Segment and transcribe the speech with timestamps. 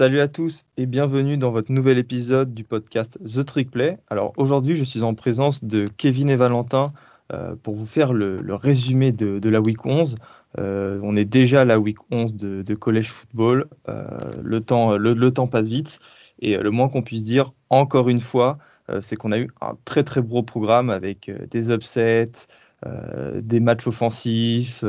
[0.00, 3.98] Salut à tous et bienvenue dans votre nouvel épisode du podcast The Trick Play.
[4.08, 6.94] Alors aujourd'hui, je suis en présence de Kevin et Valentin
[7.34, 10.14] euh, pour vous faire le, résumé de, la week 11.
[10.58, 13.66] Euh, on est déjà à la week 11 de, collège football.
[13.90, 14.06] Euh,
[14.42, 15.98] le, temps, le, temps passe vite
[16.38, 18.56] et le moins qu'on puisse dire, encore une fois,
[19.02, 22.46] c'est qu'on a eu un très très gros programme avec des upsets,
[23.34, 24.82] des matchs offensifs,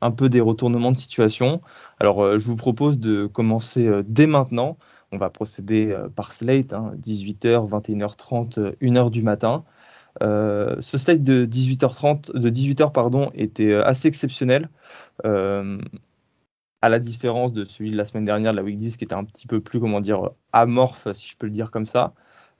[0.00, 1.60] un peu des retournements de situation.
[2.04, 4.76] Alors, euh, je vous propose de commencer dès maintenant.
[5.10, 9.64] On va procéder par slate, 18h, 21h30, 1h du matin.
[10.20, 14.68] ce slate de 18h30, de 18h pardon, était assez exceptionnel,
[15.22, 19.14] à la différence de celui de la semaine dernière, de la Week 10, qui était
[19.14, 22.12] un petit peu plus, comment dire, amorphe, si je peux le dire comme ça.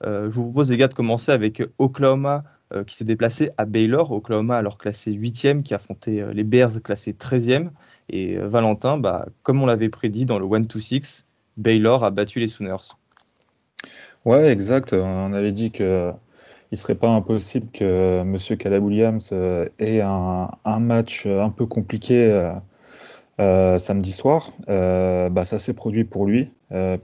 [0.03, 4.11] je vous propose, les gars, de commencer avec Oklahoma euh, qui se déplaçait à Baylor,
[4.11, 7.69] Oklahoma, alors classé 8e, qui affrontait euh, les Bears classés 13e.
[8.09, 11.25] Et euh, Valentin, bah, comme on l'avait prédit dans le 1-2-6,
[11.57, 12.95] Baylor a battu les Sooners.
[14.25, 14.93] Ouais, exact.
[14.93, 16.11] On avait dit que
[16.71, 18.37] il serait pas impossible que M.
[18.57, 19.31] Caleb Williams
[19.79, 22.49] ait un, match un peu compliqué
[23.37, 24.51] samedi soir.
[24.67, 26.51] bah, ça s'est produit pour lui,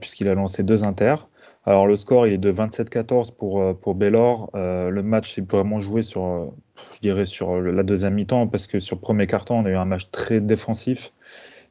[0.00, 1.28] puisqu'il a lancé deux inters.
[1.64, 4.50] Alors le score il est de 27-14 pour, euh, pour Baylor.
[4.54, 6.46] Euh, le match s'est vraiment joué sur, euh,
[6.94, 9.76] je dirais sur la deuxième mi-temps parce que sur le premier quart-temps on a eu
[9.76, 11.12] un match très défensif.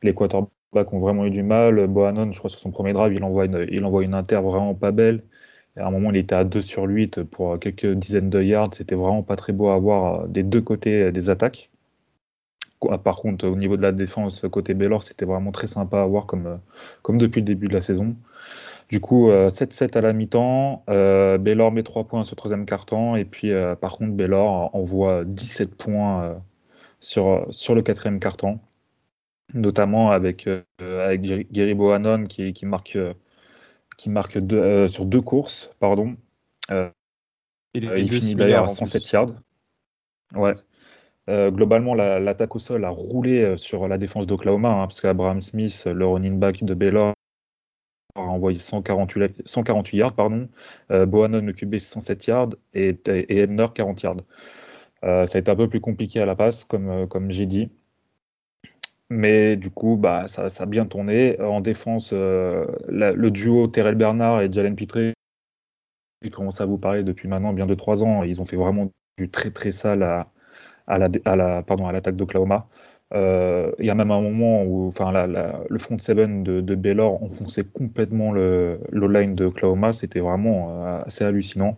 [0.04, 1.88] Les quarterbacks ont vraiment eu du mal.
[1.88, 5.24] Bohannon, je crois sur son premier drive, il envoie une, inter vraiment pas belle.
[5.78, 8.74] à un moment il était à 2 sur 8 pour quelques dizaines de yards.
[8.74, 11.70] C'était vraiment pas très beau à voir des deux côtés des attaques.
[13.04, 16.26] Par contre, au niveau de la défense côté Baylor, c'était vraiment très sympa à voir
[16.26, 18.16] comme depuis le début de la saison.
[18.92, 20.84] Du coup, 7-7 euh, à la mi-temps.
[20.90, 23.16] Euh, Baylor met 3 points sur le troisième quart-temps.
[23.16, 26.44] Et puis, euh, par contre, Baylor envoie 17 points
[27.00, 28.60] sur, sur le quatrième quart-temps.
[29.54, 30.48] Notamment avec,
[30.80, 32.98] avec Gary Bohannon qui, qui marque,
[33.98, 34.38] qui marque
[34.90, 35.72] sur deux courses.
[35.80, 36.18] Pardon.
[37.74, 39.34] il finit d'ailleurs à 107 yards.
[40.36, 40.56] Ouais.
[41.30, 46.06] globalement, l'attaque au sol a roulé sur la défense d'Oklahoma, hein, parce qu'Abraham Smith, le
[46.06, 47.14] running back de Baylor,
[48.16, 50.50] a envoyé 148, 148 yards, pardon.
[50.92, 54.18] Euh, Bohannon, le QB, 107 yards et, et Ebner, 40 yards.
[55.04, 57.46] Euh, ça a été un peu plus compliqué à la passe, comme, euh, comme j'ai
[57.46, 57.72] dit.
[59.10, 61.40] Mais du coup, bah, ça, a bien tourné.
[61.42, 65.14] En défense, le duo Terrell Bernard et Jalen Pitré,
[66.22, 68.24] ils commencent à vous parler depuis maintenant bien de 3 ans.
[68.24, 70.32] Ils ont fait vraiment du très très sale à,
[70.88, 72.70] la, à l'attaque d'Oklahoma.
[73.14, 77.22] Euh, il y a même un moment où enfin, le front seven de, de Baylor
[77.22, 79.92] enfonçait complètement le, line de Oklahoma.
[79.92, 81.78] C'était vraiment euh, assez hallucinant.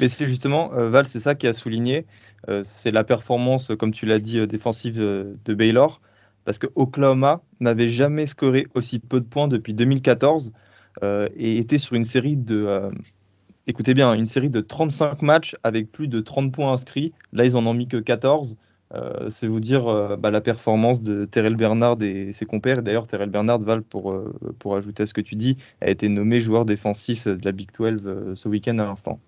[0.00, 2.06] Et c'est justement, euh, Val, c'est ça qui a souligné.
[2.62, 6.00] c'est la performance, comme tu l'as dit, défensive de Baylor.
[6.44, 10.52] Parce que Oklahoma n'avait jamais scoré aussi peu de points depuis 2014
[11.02, 12.90] et était sur une série de.
[13.66, 17.12] écoutez bien, une série de 35 matchs avec plus de 30 points inscrits.
[17.32, 18.56] Là, ils en ont mis que 14.
[18.94, 22.82] Euh, c'est vous dire euh, bah, la performance de Terrell Bernard et ses compères.
[22.82, 26.08] D'ailleurs, Terrell Bernard, Val, pour, euh, pour ajouter à ce que tu dis, a été
[26.08, 29.20] nommé joueur défensif de la Big 12 ce week-end à l'instant.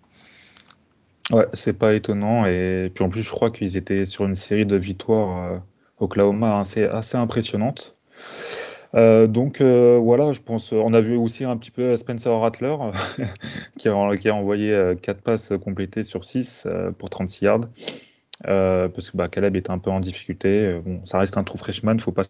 [1.30, 2.46] Ouais, c'est pas étonnant.
[2.46, 5.62] Et puis en plus, je crois qu'ils étaient sur une série de victoires
[5.98, 7.94] Oklahoma assez, assez impressionnante.
[8.94, 10.72] donc voilà, je pense.
[10.72, 12.74] On a vu aussi un petit peu Spencer Rattler
[13.78, 16.66] qui, a, qui, a, envoyé 4 passes complétées sur 6
[16.98, 17.60] pour 36 yards.
[18.48, 20.48] Euh, parce que bah, Caleb était un peu en difficulté.
[20.48, 22.24] Euh, bon, ça reste un trou freshman, faut pas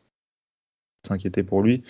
[1.07, 1.83] s'inquiéter pour lui.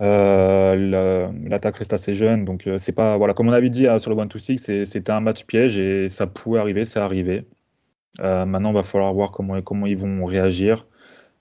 [0.00, 4.16] Euh, l'attaque reste assez jeune, donc c'est pas voilà comme on avait dit sur le
[4.16, 7.44] 1-2-6, c'était un match piège et ça pouvait arriver, c'est arrivé.
[8.20, 10.86] maintenant, il va falloir voir comment, ils vont réagir.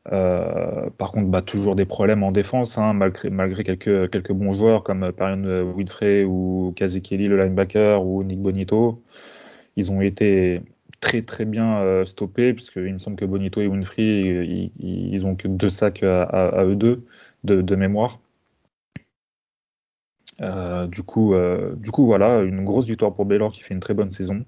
[0.05, 5.73] par contre, bah, toujours des problèmes en défense, hein, malgré, quelques, bons joueurs comme Parion
[5.75, 9.01] Wilfrey ou Kazekeli, le linebacker, ou Nick Bonito.
[9.75, 10.61] Ils ont été
[11.01, 14.03] très très bien euh, stoppé, puisqu'il me semble que Bonito et Winfrey,
[14.79, 17.03] ils, ont que deux sacs à, eux deux
[17.43, 18.19] de, mémoire.
[20.39, 23.79] Euh, du, coup, euh, du coup, voilà, une grosse victoire pour Baylor qui fait une
[23.79, 24.45] très bonne saison.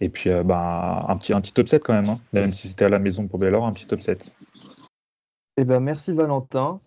[0.00, 2.20] Et puis, bah, un, petit, un petit upset quand même, hein.
[2.32, 4.18] même si c'était à la maison pour Baylor, un petit upset.
[5.56, 6.80] Eh ben, merci Valentin.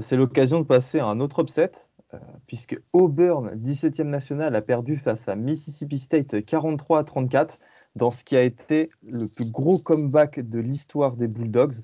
[0.00, 1.72] C'est l'occasion de passer à un autre upset,
[2.46, 7.60] puisque Auburn, 17e national, a perdu face à Mississippi State 43 à 34
[7.96, 11.74] dans ce qui a été le plus gros comeback de l'histoire des Bulldogs.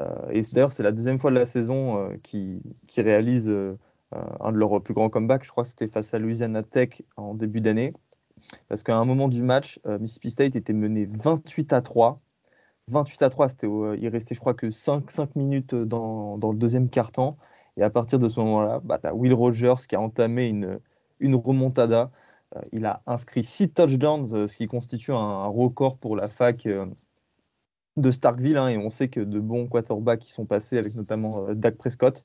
[0.00, 3.76] Euh, et d'ailleurs, c'est la deuxième fois de la saison euh, qui, qui réalise euh,
[4.12, 5.44] un de leurs plus grands comebacks.
[5.44, 7.92] Je crois que c'était face à Louisiana Tech en début d'année.
[8.68, 12.20] Parce qu'à un moment du match, Mississippi State était mené 28 à 3.
[12.88, 16.58] 28 à 3, c'était, il restait, je crois, que 5, 5 minutes dans, dans le
[16.58, 17.38] deuxième quart-temps.
[17.76, 20.78] Et à partir de ce moment-là, bah, tu as Will Rogers qui a entamé une,
[21.20, 22.10] une remontada.
[22.72, 26.68] Il a inscrit 6 touchdowns, ce qui constitue un, record pour la fac
[27.96, 28.56] de Starkville.
[28.56, 32.24] Hein, et on sait que de bons quarterbacks qui sont passés, avec notamment Dak Prescott.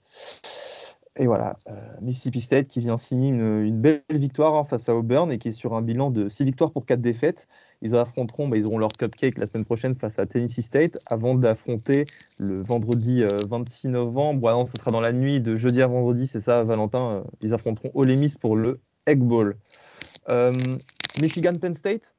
[1.19, 5.29] Et voilà, euh, Mississippi State qui vient signer une, belle victoire hein, face à Auburn
[5.33, 7.49] et qui est sur un bilan de 6 victoires pour 4 défaites.
[7.81, 11.35] Ils affronteront, bah, ils auront leur cupcake la semaine prochaine face à Tennessee State avant
[11.35, 12.05] d'affronter
[12.37, 14.39] le vendredi 26 euh, novembre.
[14.39, 17.11] Bon, ce sera dans la nuit de jeudi à vendredi, c'est ça, Valentin?
[17.11, 19.57] Euh, ils affronteront Ole Miss pour le Egg Bowl.
[21.19, 22.15] Michigan Penn State,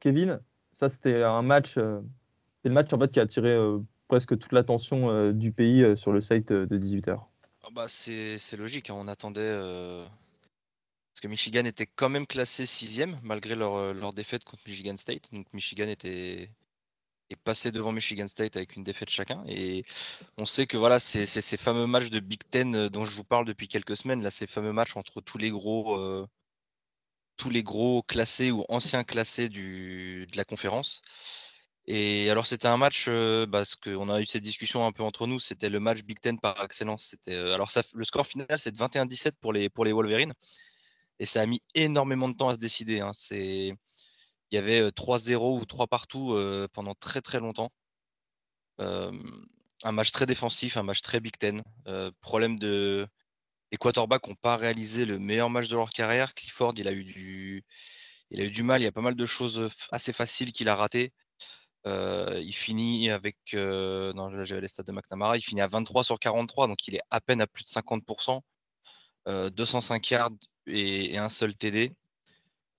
[0.00, 0.40] Kevin,
[0.72, 3.58] ça c'était un match, c'est le match en fait qui a attiré
[4.06, 7.18] presque toute l'attention du pays sur le site de 18h.
[7.68, 9.40] Ah bah c'est logique, hein, on attendait.
[9.42, 10.02] Euh,
[11.12, 15.30] parce que Michigan était quand même classé sixième malgré euh, leur, défaite contre Michigan State.
[15.32, 16.50] Donc Michigan était
[17.28, 19.44] est passé devant Michigan State avec une défaite chacun.
[19.48, 19.84] Et
[20.38, 23.24] on sait que voilà, c'est ces fameux matchs de Big Ten euh, dont je vous
[23.24, 26.26] parle depuis quelques semaines, là, ces fameux matchs entre tous les gros,
[27.38, 31.00] tous les gros classés ou anciens classés du, de la conférence.
[31.90, 35.26] Et alors c'était un match, euh, parce qu'on a eu cette discussion un peu entre
[35.26, 37.06] nous, c'était le match Big Ten par excellence.
[37.06, 40.34] C'était, euh, alors ça, le score final c'est de 21-17 pour les, pour les Wolverines.
[41.18, 43.00] Et ça a mis énormément de temps à se décider.
[43.00, 43.12] Hein.
[43.14, 43.68] C'est,
[44.50, 46.36] il y avait 3-0 euh, ou 3 partout
[46.74, 47.72] pendant très très longtemps.
[48.78, 51.62] un match très défensif, un match très Big Ten.
[52.20, 53.08] problème de.
[53.72, 56.34] Les quarterbacks n'ont pas réalisé le meilleur match de leur carrière.
[56.34, 57.64] Clifford, il a eu du,
[58.30, 58.80] il a eu du mal.
[58.80, 61.12] Il y a pas mal de choses assez faciles qu'il a ratées.
[61.86, 66.04] Euh, il finit avec, euh, non, j'avais les stats de McNamara, il finit à 23
[66.04, 68.40] sur 43, donc il est à peine à plus de 50%,
[69.26, 70.30] 205 euh, yards
[70.66, 71.92] et, un seul TD.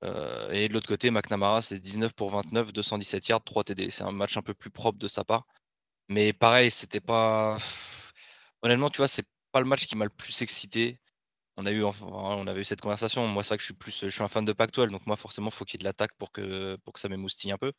[0.04, 3.90] et de l'autre côté, McNamara, c'est 19 pour 29, 217 yards, 3 TD.
[3.90, 5.46] C'est un match un peu plus propre de sa part.
[6.10, 7.58] Mais pareil, c'était pas.
[8.64, 11.00] Honnêtement, tu vois, c'est pas le match qui m'a le plus excité.
[11.58, 13.28] On, a eu, on avait eu cette conversation.
[13.28, 15.18] Moi, c'est vrai que je suis plus, je suis un fan de Pac-12, donc moi,
[15.18, 17.58] forcément, il faut qu'il y ait de l'attaque pour que, pour que ça m'émoustille un
[17.58, 17.74] peu.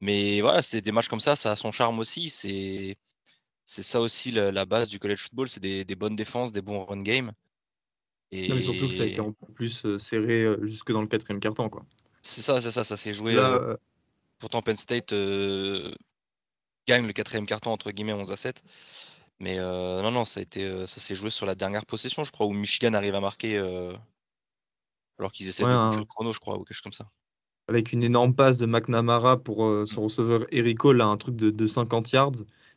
[0.00, 2.28] Mais voilà, c'est des matchs comme ça, ça a son charme aussi.
[2.28, 2.96] C'est
[3.66, 7.02] c'est ça aussi la, base du college football, c'est des, bonnes défenses, des bons run
[7.02, 7.32] games.
[8.30, 8.48] Et...
[8.52, 11.40] mais surtout que ça a été en plus euh, serré euh, jusque dans le quatrième
[11.40, 11.68] quart-temps.
[11.68, 11.84] quoi.
[12.22, 13.34] C'est ça, c'est ça, ça s'est joué.
[13.36, 13.76] Euh,
[14.38, 15.12] pourtant, Penn State
[16.86, 18.62] gagne le quatrième quart-temps entre guillemets 11 à 7.
[19.40, 22.46] Mais non, non, ça a été, ça s'est joué sur la dernière possession, je crois,
[22.46, 23.58] où Michigan arrive à marquer
[25.18, 27.06] alors qu'ils essaient de bouger le chrono, je crois, ou quelque chose comme ça
[27.68, 31.66] avec une énorme passe de McNamara pour euh, son receveur Erico, là, un truc de,
[31.66, 32.32] 50 yards.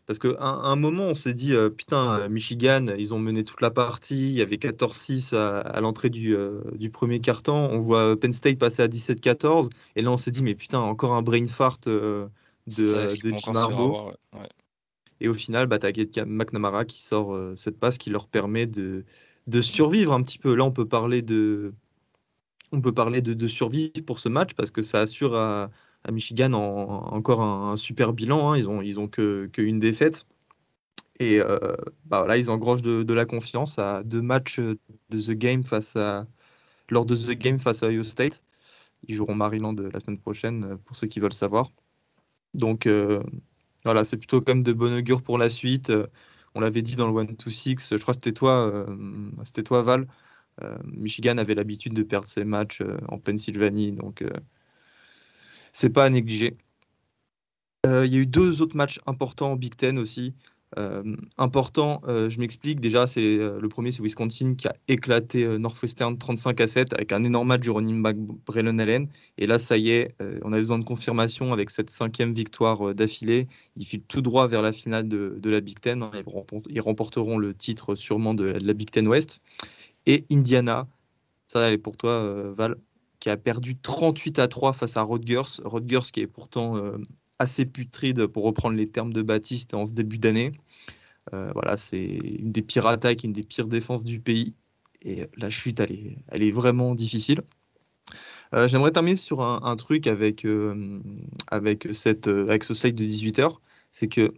[0.07, 3.61] Parce qu'à un, moment, on s'est dit, euh, putain, euh, Michigan, ils ont mené toute
[3.61, 4.29] la partie.
[4.29, 6.35] Il y avait 14-6 à, l'entrée du,
[6.73, 7.69] du, premier quart-temps.
[7.71, 9.69] On voit Penn State passer à 17-14.
[9.95, 12.27] Et là, on s'est dit, mais putain, encore un brain fart de,
[12.65, 13.37] de Jim
[15.21, 19.05] Et au final, bah, as McNamara qui sort cette passe qui leur permet de,
[19.47, 20.55] de survivre un petit peu.
[20.55, 21.73] Là, on peut parler de
[22.71, 25.71] on peut parler de, survie pour ce match parce que ça assure à,
[26.11, 28.51] Michigan encore un, super bilan.
[28.51, 28.57] Hein.
[28.57, 29.49] Ils ont, ils ont que,
[29.79, 30.25] défaite.
[31.19, 31.57] Et euh,
[32.05, 34.77] bah voilà, ils engrangent de, la confiance à deux matchs de
[35.19, 36.27] The Game face à,
[36.89, 38.41] lors de The Game face à Ohio State.
[39.07, 41.71] Ils joueront Maryland la semaine prochaine euh, pour ceux qui veulent savoir.
[42.53, 43.21] Donc euh,
[43.85, 45.91] voilà, c'est plutôt comme de bon augure pour la suite.
[46.55, 48.85] On l'avait dit dans le 1-2-6, je crois que c'était toi,
[49.43, 50.07] c'était toi Val.
[50.63, 54.29] Euh, Michigan avait l'habitude de perdre ses matchs euh, en Pennsylvanie, donc euh,
[55.71, 56.57] c'est pas à négliger.
[57.85, 60.35] Il y a eu deux autres matchs importants en Big Ten aussi.
[61.37, 62.79] Important, je m'explique.
[62.79, 67.23] Déjà, c'est le premier, c'est Wisconsin qui a éclaté Northwestern 35 à 7 avec un
[67.23, 69.07] énorme match du running back Braylon Allen.
[69.37, 73.47] Et là, ça y est, on a besoin de confirmation avec cette cinquième victoire d'affilée.
[73.77, 76.09] Ils filent tout droit vers la finale de, la Big Ten.
[76.69, 79.41] Ils, remporteront le titre sûrement de, la Big Ten West.
[80.05, 80.87] Et Indiana,
[81.47, 82.75] ça elle est pour toi euh, Val,
[83.19, 85.61] qui a perdu 38 à 3 face à Rutgers.
[85.63, 86.97] Rutgers qui est pourtant euh,
[87.39, 90.51] assez putride pour reprendre les termes de Baptiste en ce début d'année.
[91.33, 94.53] Euh, voilà, c'est une des pires attaques, une des pires défenses du pays.
[95.01, 97.41] Et la chute, elle est, elle est vraiment difficile.
[98.51, 100.45] J'aimerais terminer sur un, truc avec,
[101.51, 103.57] avec, cette, avec ce site de 18h.
[103.91, 104.33] C'est que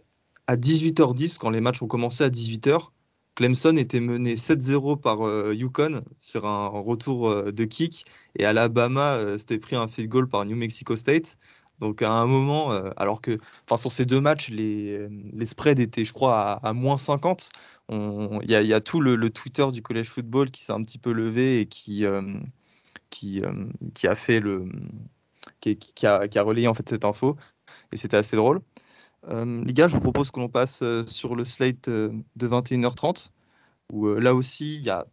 [0.46, 2.90] à 18h10, quand les matchs ont commencé à 18h,
[3.34, 8.04] Clemson était mené 7-0 par euh, Yukon sur un retour euh, de kick
[8.36, 11.38] et Alabama euh, s'était pris un field goal par New Mexico State.
[11.82, 13.38] Donc à un moment, alors que
[13.76, 17.50] sur ces deux matchs, les, les spreads étaient, je crois, à, moins 50.
[17.90, 21.60] Il y, a tout le, Twitter du college football qui s'est un petit peu levé
[21.60, 22.04] et qui,
[23.10, 24.66] qui, a fait le,
[25.60, 27.36] qui, a, relayé en fait cette info.
[27.92, 28.60] Et c'était assez drôle.
[29.28, 32.48] Euh, les gars, je vous propose que l'on passe euh, sur le slate euh, de
[32.48, 33.30] 21h30
[33.92, 35.06] où là aussi, il y a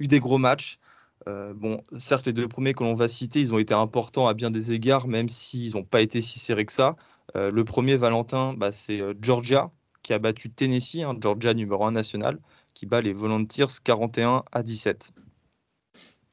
[0.00, 0.78] eu des gros matchs.
[1.26, 4.50] Bon, certes, les deux premiers que l'on va citer, ils ont été importants à bien
[4.50, 6.96] des égards, même s'ils n'ont pas été si serrés que ça.
[7.34, 9.70] le premier, Valentin, bah, c'est Georgia,
[10.02, 12.38] qui a battu Tennessee, hein, Georgia numéro 1 national,
[12.74, 15.12] qui bat les Volunteers 41 à 17.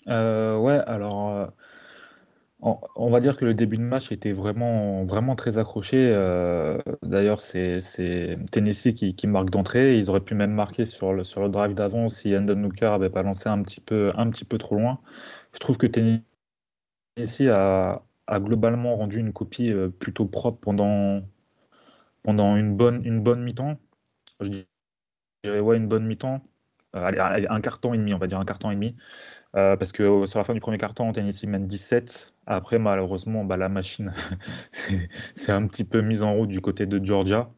[0.07, 1.51] ouais, alors
[2.61, 6.11] on, va dire que le début de match était vraiment, vraiment très accroché.
[6.13, 7.79] Euh, d'ailleurs, c'est
[8.51, 9.97] Tennessee qui, marque d'entrée.
[9.97, 13.09] Ils auraient pu même marquer sur le, sur le drive d'avant si Endon Hooker avait
[13.09, 14.99] pas lancé un petit peu, un petit peu trop loin.
[15.53, 18.03] Je trouve que Tennessee a,
[18.39, 21.21] globalement rendu une copie euh, plutôt propre pendant,
[22.23, 23.77] pendant une bonne, une bonne mi-temps.
[24.39, 24.49] Je
[25.43, 26.41] dirais ouais, une bonne mi-temps.
[26.95, 27.09] Euh,
[27.49, 28.95] un carton et demi, on va dire un carton et demi.
[29.53, 32.27] Parce que sur la fin du premier carton, Tennessee mène 17.
[32.45, 34.13] Après, malheureusement, bah, la machine
[35.35, 37.49] s'est un petit peu mise en route du côté de Georgia.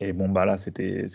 [0.00, 1.08] Et bon, bah là, c'était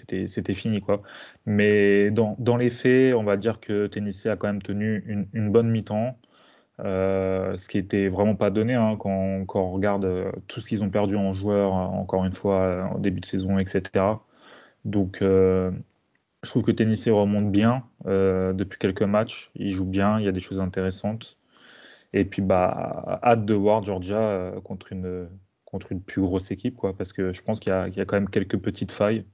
[0.53, 0.81] fini.
[0.81, 1.01] quoi.
[1.45, 5.51] Mais dans, dans, les faits, on va dire que Tennessee a quand même tenu une,
[5.51, 6.17] bonne mi-temps.
[6.79, 10.83] Euh, ce qui était vraiment pas donné hein, quand, on regarde euh, tout ce qu'ils
[10.83, 14.05] ont perdu en joueurs, encore une fois, au début de saison, etc.
[14.85, 15.71] Donc, euh,
[16.43, 19.51] je trouve que Tennessee remonte bien depuis quelques matchs.
[19.55, 21.37] Il joue bien, il y a des choses intéressantes.
[22.13, 25.29] Et puis, bah, hâte de voir Georgia euh, contre une,
[25.65, 28.29] contre une plus grosse équipe, quoi, parce que je pense qu'il y, a quand même
[28.29, 29.25] quelques petites failles,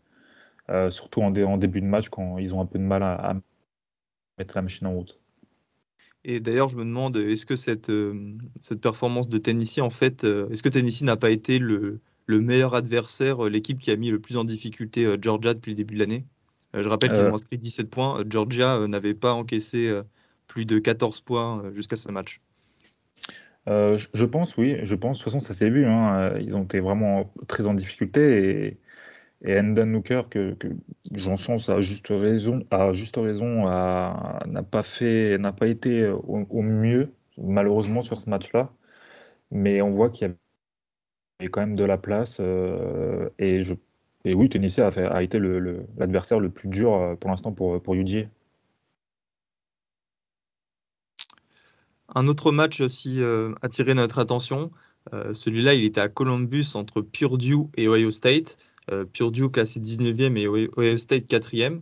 [0.70, 3.36] euh, surtout en, début de match quand ils ont un peu de mal à,
[4.38, 5.20] mettre la machine en route.
[6.24, 10.24] Et d'ailleurs, je me demande, est-ce que cette, euh, cette performance de Tennessee, en fait,
[10.24, 14.38] est-ce que Tennessee n'a pas été le meilleur adversaire, l'équipe qui a mis le plus
[14.38, 16.26] en difficulté Georgia depuis le début de l'année?
[16.74, 18.24] Je rappelle qu'ils ont inscrit 17 points.
[18.30, 19.94] Georgia n'avait pas encaissé
[20.48, 22.42] plus de 14 points jusqu'à ce match.
[23.68, 24.78] Euh, je pense, oui.
[24.84, 25.86] Je pense, de toute façon, ça s'est vu.
[25.86, 26.38] Hein.
[26.40, 28.68] Ils ont été vraiment très en difficulté.
[28.68, 28.78] Et,
[29.44, 30.68] et Endon Hooker, que, que
[31.14, 36.62] j'en sens à juste raison, à juste raison, n'a pas fait, n'a pas été au,
[36.62, 38.72] mieux, malheureusement, sur ce match-là.
[39.52, 40.32] Mais on voit qu'il y
[41.40, 42.38] avait quand même de la place.
[42.40, 43.74] Euh, et, je,
[44.28, 47.96] et oui, Tennessee a, été l'adversaire le, plus dur euh, pour l'instant pour, pour.
[52.16, 54.72] Un autre match aussi euh, attiré notre attention.
[55.14, 58.58] Euh, celui-là, il était à Columbus entre Purdue et Ohio State.
[59.12, 61.82] Purdue classé 19e et Ohio State 4e.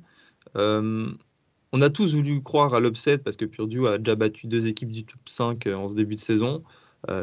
[0.56, 4.92] on a tous voulu croire à l'upset parce que Purdue a déjà battu deux équipes
[4.92, 6.64] du top 5 en ce début de saison.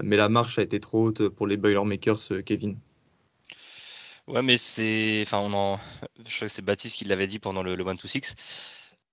[0.05, 2.77] mais la marche a été trop haute pour les Boilermakers, Kevin.
[4.33, 5.23] Ouais, mais c'est.
[5.27, 5.77] Enfin, on en.
[6.27, 8.35] Je crois que c'est Baptiste qui l'avait dit pendant le, le 1-2-6.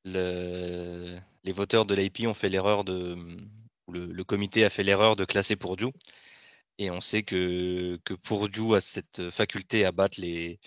[0.06, 1.20] Le...
[1.44, 3.18] Les voteurs de l'AP ont fait l'erreur de,
[3.90, 5.94] le, comité a fait l'erreur de classer Purdue.
[6.78, 10.60] Et on sait que, que Purdue a cette faculté à battre les,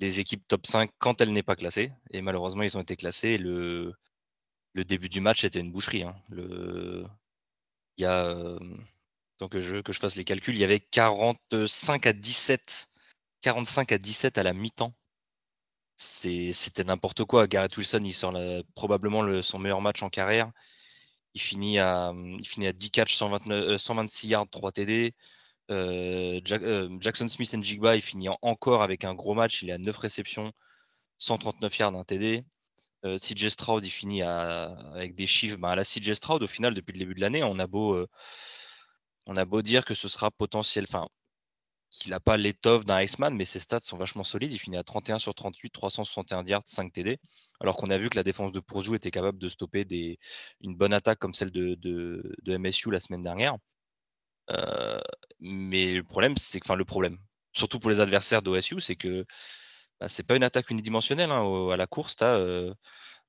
[0.00, 1.92] les équipes top 5 quand elle n'est pas classée.
[2.12, 3.38] Et malheureusement, ils ont été classés.
[3.38, 3.94] le,
[4.74, 6.04] le début du match était une boucherie.
[6.04, 6.16] Hein.
[6.30, 7.04] Le,
[7.98, 8.58] il y a, euh,
[9.38, 12.88] donc que je, que je fasse les calculs, il y avait 45 à 17,
[13.42, 14.94] 45 à 17 à la mi-temps.
[15.96, 17.46] C'était n'importe quoi.
[17.48, 18.34] Garrett Wilson, il sort
[18.74, 20.50] probablement le, son meilleur match en carrière.
[21.34, 25.14] Il finit à, il finit à 10 catches, 129, 126 yards, 3 TD.
[25.70, 29.62] Euh, euh, Jackson Smith and Jigba, il finit encore avec un gros match.
[29.62, 30.52] Il est à 9 réceptions,
[31.18, 32.44] 139 yards, un TD.
[33.04, 35.58] Euh, CJ Stroud, il finit avec des chiffres.
[35.62, 39.62] À la CJ Stroud, au final, depuis le début de l'année, on a beau, euh,
[39.62, 40.86] dire que ce sera potentiel.
[41.98, 44.52] Qu'il n'a pas l'étoffe d'un Iceman, mais ses stats sont vachement solides.
[44.52, 47.18] Il finit à 31 sur 38, 361 yards, 5 TD.
[47.60, 49.86] Alors qu'on a vu que la défense de Pourjou était capable de stopper
[50.60, 53.56] une bonne attaque comme celle de, de, MSU la semaine dernière.
[54.50, 55.00] Euh,
[55.40, 57.18] mais le problème, c'est que, enfin, le problème,
[57.52, 59.24] surtout pour les adversaires d'OSU, c'est que
[60.00, 61.30] bah, c'est pas une attaque unidimensionnelle.
[61.30, 62.72] Hein, à la course, tu as euh,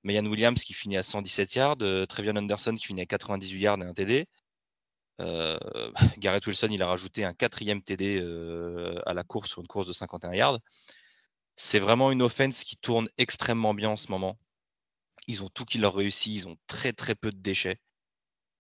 [0.04, 3.80] Mayan Williams qui finit à 117 yards, euh, Trevion Anderson qui finit à 98 yards
[3.82, 4.28] et un TD.
[5.20, 5.58] Euh,
[6.18, 9.88] Garrett Wilson, il a rajouté un quatrième TD euh, à la course sur une course
[9.88, 10.60] de 51 yards.
[11.56, 14.38] C'est vraiment une offense qui tourne extrêmement bien en ce moment.
[15.28, 17.80] Ils ont tout qui leur réussit, ils ont très très peu de déchets.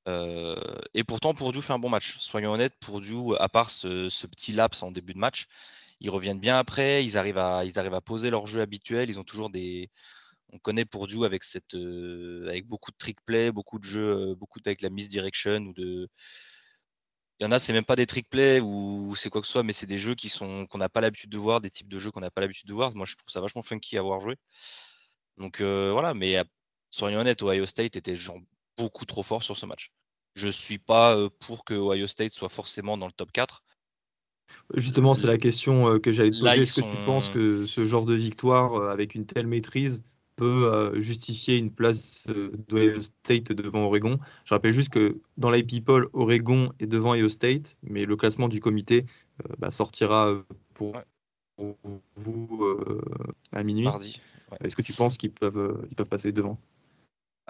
[0.07, 0.55] Euh,
[0.93, 2.17] et pourtant, Purdue fait un bon match.
[2.19, 5.47] Soyons honnêtes, Purdue, à part ce, petit laps en début de match,
[5.99, 7.63] ils reviennent bien après, ils arrivent à,
[8.01, 9.89] poser leur jeu habituel, ils ont toujours des,
[10.51, 14.81] on connaît Purdue avec cette, avec beaucoup de trick play, beaucoup de jeux, beaucoup avec
[14.81, 16.09] la misdirection ou de,
[17.39, 19.53] il y en a, c'est même pas des trick play ou c'est quoi que ce
[19.53, 21.87] soit, mais c'est des jeux qui sont qu'on n'a pas l'habitude de voir, des types
[21.87, 22.93] de jeux qu'on n'a pas l'habitude de voir.
[22.95, 24.35] Moi, je trouve ça vachement funky à avoir joué.
[25.37, 26.43] Donc euh, voilà, mais
[26.89, 28.39] soyons honnêtes, Ohio State était genre
[28.77, 29.91] beaucoup trop fort sur ce match.
[30.35, 33.63] Je suis pas euh, pour que Ohio State soit forcément dans le top 4.
[34.75, 36.61] Justement, c'est la question euh, que j'allais te poser.
[36.61, 40.03] Est-ce que tu penses que ce genre de victoire avec une telle maîtrise
[40.39, 42.23] peut justifier une place
[42.69, 44.19] d'Ohio State devant Oregon.
[44.45, 48.47] Je rappelle juste que dans la people, Oregon est devant Ohio State, mais le classement
[48.47, 49.05] du comité
[49.57, 50.41] bah, sortira
[50.73, 50.95] pour,
[52.15, 52.77] vous
[53.51, 53.87] à minuit.
[54.63, 56.57] Est-ce que tu penses qu'ils peuvent, ils peuvent passer devant?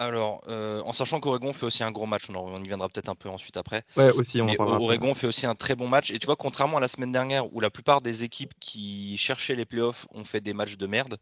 [0.00, 3.28] Alors, en sachant qu'Oregon fait aussi un gros match, on, y viendra peut-être un peu
[3.28, 3.82] ensuite après.
[3.98, 6.10] Ouais, aussi, on mais Oregon fait aussi un très bon match.
[6.10, 9.54] Et tu vois, contrairement à la semaine dernière où la plupart des équipes qui cherchaient
[9.54, 11.18] les playoffs ont fait des matchs de merde,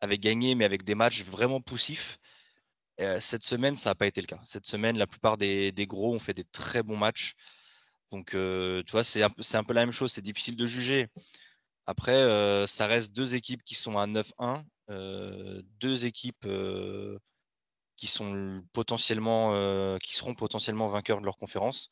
[0.00, 2.18] avait gagné, mais avec des matchs vraiment poussifs.
[3.00, 4.40] Euh, cette semaine, ça n'a pas été le cas.
[4.44, 7.34] Cette semaine, la plupart des, gros ont fait des très bons matchs.
[8.10, 10.12] Donc, euh, tu vois, c'est un, un, peu la même chose.
[10.12, 11.08] C'est difficile de juger.
[11.86, 14.64] Après, euh, ça reste deux équipes qui sont à 9-1,
[15.80, 16.48] deux équipes
[17.96, 21.90] qui sont potentiellement, qui seront potentiellement vainqueurs de leur conférence.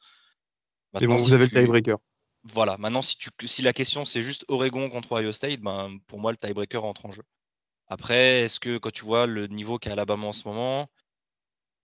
[1.01, 1.99] Et bon, vous avez le tiebreaker.
[2.45, 2.77] Voilà.
[2.79, 6.33] Maintenant, si, tu, si la question c'est juste Oregon contre Ohio State, ben, pour moi,
[6.33, 7.23] le tiebreaker entre en jeu.
[7.89, 10.89] Après, est-ce que quand tu vois le niveau qu'a Alabama en ce moment,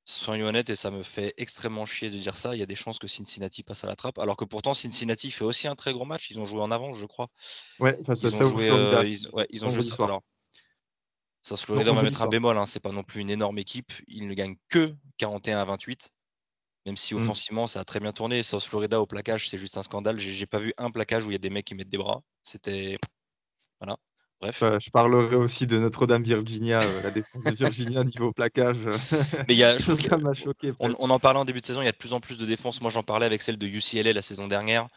[0.05, 2.75] soyons honnêtes, et ça me fait extrêmement chier de dire ça, il y a des
[2.75, 4.19] chances que Cincinnati passe à la trappe.
[4.19, 6.31] Alors que pourtant, Cincinnati fait aussi un très gros match.
[6.31, 7.29] Ils ont joué en avance, je crois.
[7.79, 10.05] Ouais, face à ça, joué, euh, ils, ouais, ils ont joué ça.
[10.05, 10.23] Alors,
[11.43, 12.57] ça Florida, on va mettre un bémol.
[12.57, 13.93] Hein, c'est pas non plus une énorme équipe.
[14.07, 16.11] Ils ne gagnent que 41 à 28.
[16.87, 17.19] Même si mm.
[17.19, 18.43] offensivement, ça a très bien tourné.
[18.43, 20.19] South Florida au plaquage, c'est juste un scandale.
[20.19, 22.23] J'ai pas vu un plaquage où il y a des mecs qui mettent des bras.
[22.43, 22.99] C'était.
[23.81, 23.97] Voilà.
[24.45, 24.63] Bref.
[24.79, 28.77] je parlerai aussi de Notre-Dame Virginia, euh, la défense de Virginia niveau plaquage.
[29.49, 30.75] Mais il y a, ça m'a choqué.
[30.81, 32.45] On, en parlait en début de saison, il y a de plus en plus de
[32.45, 32.83] défenses.
[32.83, 34.89] Moi, j'en parlais avec celle de UCLA la saison dernière.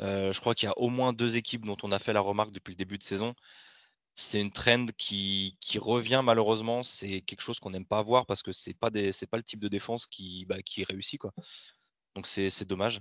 [0.00, 2.20] Euh, je crois qu'il y a au moins deux équipes dont on a fait la
[2.20, 3.34] remarque depuis le début de saison.
[4.14, 6.82] C'est une trend qui, qui, revient malheureusement.
[6.82, 9.42] C'est quelque chose qu'on n'aime pas voir parce que c'est pas des, c'est pas le
[9.42, 11.32] type de défense qui, bah, qui réussit quoi.
[12.14, 13.00] Donc c'est, dommage.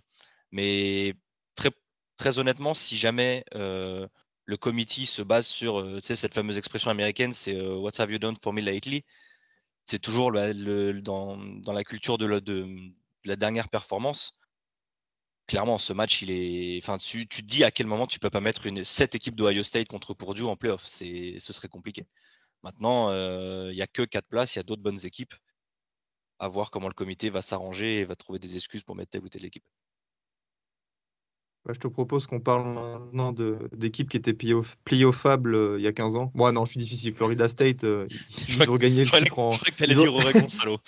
[0.51, 1.13] Mais
[1.55, 1.71] très,
[2.17, 4.07] très honnêtement, si jamais euh,
[4.45, 8.19] le committee se base sur euh, cette fameuse expression américaine, c'est euh, What have you
[8.19, 9.03] done for me lately?
[9.85, 12.67] C'est toujours dans, la culture de la, de,
[13.25, 14.33] la, dernière performance.
[15.47, 16.79] Clairement, ce match, il est.
[16.81, 19.35] Enfin, tu, tu, te dis à quel moment tu peux pas mettre une, cette équipe
[19.35, 20.85] d'Ohio State contre Purdue en playoff.
[20.85, 22.07] Ce serait compliqué.
[22.63, 25.35] Maintenant, euh, il n'y a que quatre places, il y a d'autres bonnes équipes.
[26.39, 29.23] À voir comment le comité va s'arranger et va trouver des excuses pour mettre telle
[29.23, 29.65] ou telle équipe.
[31.65, 33.33] Bah, je te propose qu'on parle maintenant
[33.73, 34.35] d'équipes qui étaient
[34.85, 36.31] playoffables euh, il y a 15 ans.
[36.35, 37.15] Bon, non, je suis difficile.
[37.15, 38.05] Florida State, euh,
[38.47, 39.49] ils, ont gagné le titre en.
[39.49, 40.77] Je crois que tu allais dire Oregon, salaud.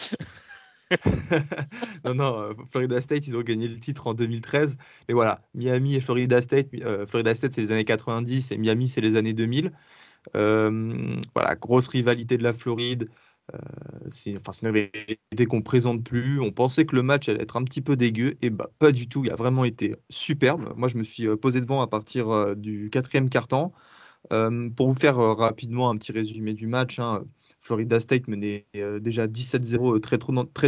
[2.05, 4.77] non, non, euh, Florida State, ils ont gagné le titre en 2013.
[5.07, 6.67] Mais voilà, Miami et Florida State,
[7.07, 9.71] Florida State, c'est les années 90 et Miami, c'est les années 2000.
[10.33, 13.09] voilà, grosse rivalité de la Floride.
[13.53, 13.57] Euh,
[14.10, 16.39] c'est enfin, une qu'on présente plus.
[16.41, 19.07] On pensait que le match allait être un petit peu dégueu, et bah pas du
[19.07, 19.23] tout.
[19.25, 20.73] Il a vraiment été superbe.
[20.75, 23.73] Moi, je me suis euh, posé devant à partir euh, du quatrième quart-temps.
[24.75, 27.23] pour vous faire rapidement un petit résumé du match, hein,
[27.60, 28.65] Florida State menait
[29.01, 30.17] déjà 17-0 très,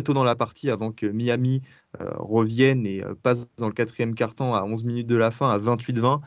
[0.02, 1.62] tôt dans la partie avant que Miami
[1.98, 6.22] revienne et passe dans le quatrième quart-temps à 11 minutes de la fin à 28-20,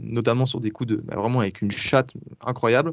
[0.00, 2.92] notamment sur des coups de bah, vraiment avec une chatte incroyable.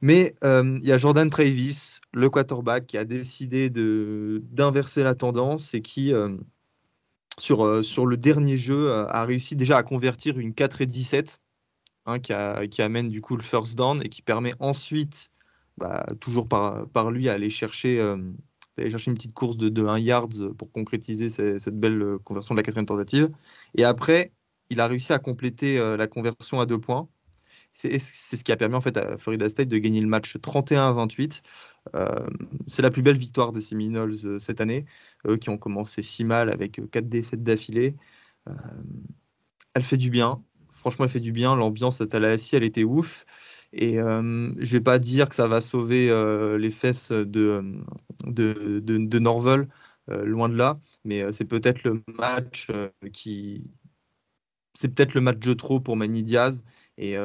[0.00, 5.74] Mais euh, il y a Jordan Travis, le quarterback, qui a décidé d'inverser la tendance
[5.74, 6.36] et qui, euh,
[7.38, 11.40] sur, euh, sur le dernier jeu, a réussi déjà à convertir une 4 et 17,
[12.06, 12.32] hein, qui,
[12.82, 15.30] amène du coup le first down et qui permet ensuite,
[15.78, 20.28] bah, toujours par, lui, à aller chercher, une petite course de, de 1 yards
[20.58, 23.30] pour concrétiser cette, cette belle conversion de la quatrième tentative.
[23.74, 24.32] Et après,
[24.70, 27.08] il a réussi à compléter la conversion à deux points
[27.76, 30.88] c'est ce qui a permis en fait à Florida State de gagner le match 31
[30.88, 31.42] à 28.
[31.94, 32.26] Euh,
[32.66, 34.86] c'est la plus belle victoire des Seminoles euh, cette année,
[35.26, 37.94] eux qui ont commencé si mal avec euh, quatre défaites d'affilée.
[39.74, 41.54] elle fait du bien, franchement, elle fait du bien.
[41.54, 43.26] L'ambiance à Tallahassee, elle était ouf.
[43.72, 46.08] Et je je vais pas dire que ça va sauver
[46.58, 47.62] les fesses de,
[48.26, 49.18] de,
[50.24, 52.68] loin de là, mais c'est peut-être le match
[53.12, 53.64] qui.
[54.78, 56.64] C'est peut-être le match de trop pour Manny Diaz.
[56.98, 57.16] Et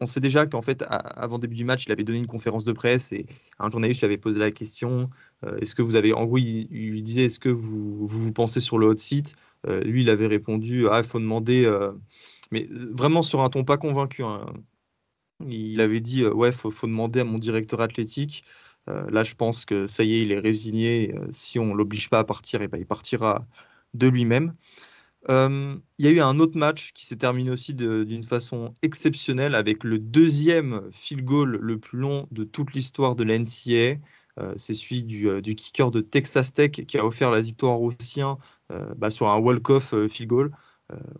[0.00, 2.64] on sait déjà qu'en fait, avant le début du match, il avait donné une conférence
[2.64, 3.26] de presse et
[3.58, 5.10] un journaliste lui avait posé la question
[5.60, 6.14] est-ce que vous avez.
[6.14, 9.36] En gros, il, lui disait est-ce que vous, vous, pensez sur le hot site
[9.84, 11.70] Lui, il avait répondu ah, il faut demander.
[12.50, 14.24] mais vraiment sur un ton pas convaincu.
[14.24, 14.46] Hein.
[15.46, 18.44] Il avait dit ouais, il faut, demander à mon directeur athlétique.
[18.86, 21.14] là, je pense que ça y est, il est résigné.
[21.30, 23.46] si on l'oblige pas à partir, eh ben, il partira
[23.92, 24.54] de lui-même
[25.28, 29.84] il y a eu un autre match qui s'est terminé aussi d'une façon exceptionnelle avec
[29.84, 34.00] le deuxième field goal le plus long de toute l'histoire de la NCA.
[34.56, 38.38] c'est celui du, du, kicker de Texas Tech qui a offert la victoire aux siens
[38.96, 40.52] bah, sur un walk-off field goal.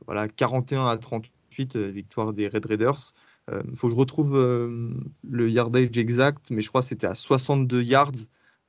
[0.06, 3.12] voilà, 41 à 38, victoire des Red Raiders.
[3.50, 7.82] Il faut que je retrouve le yardage exact, mais je crois que c'était à 62
[7.82, 8.12] yards.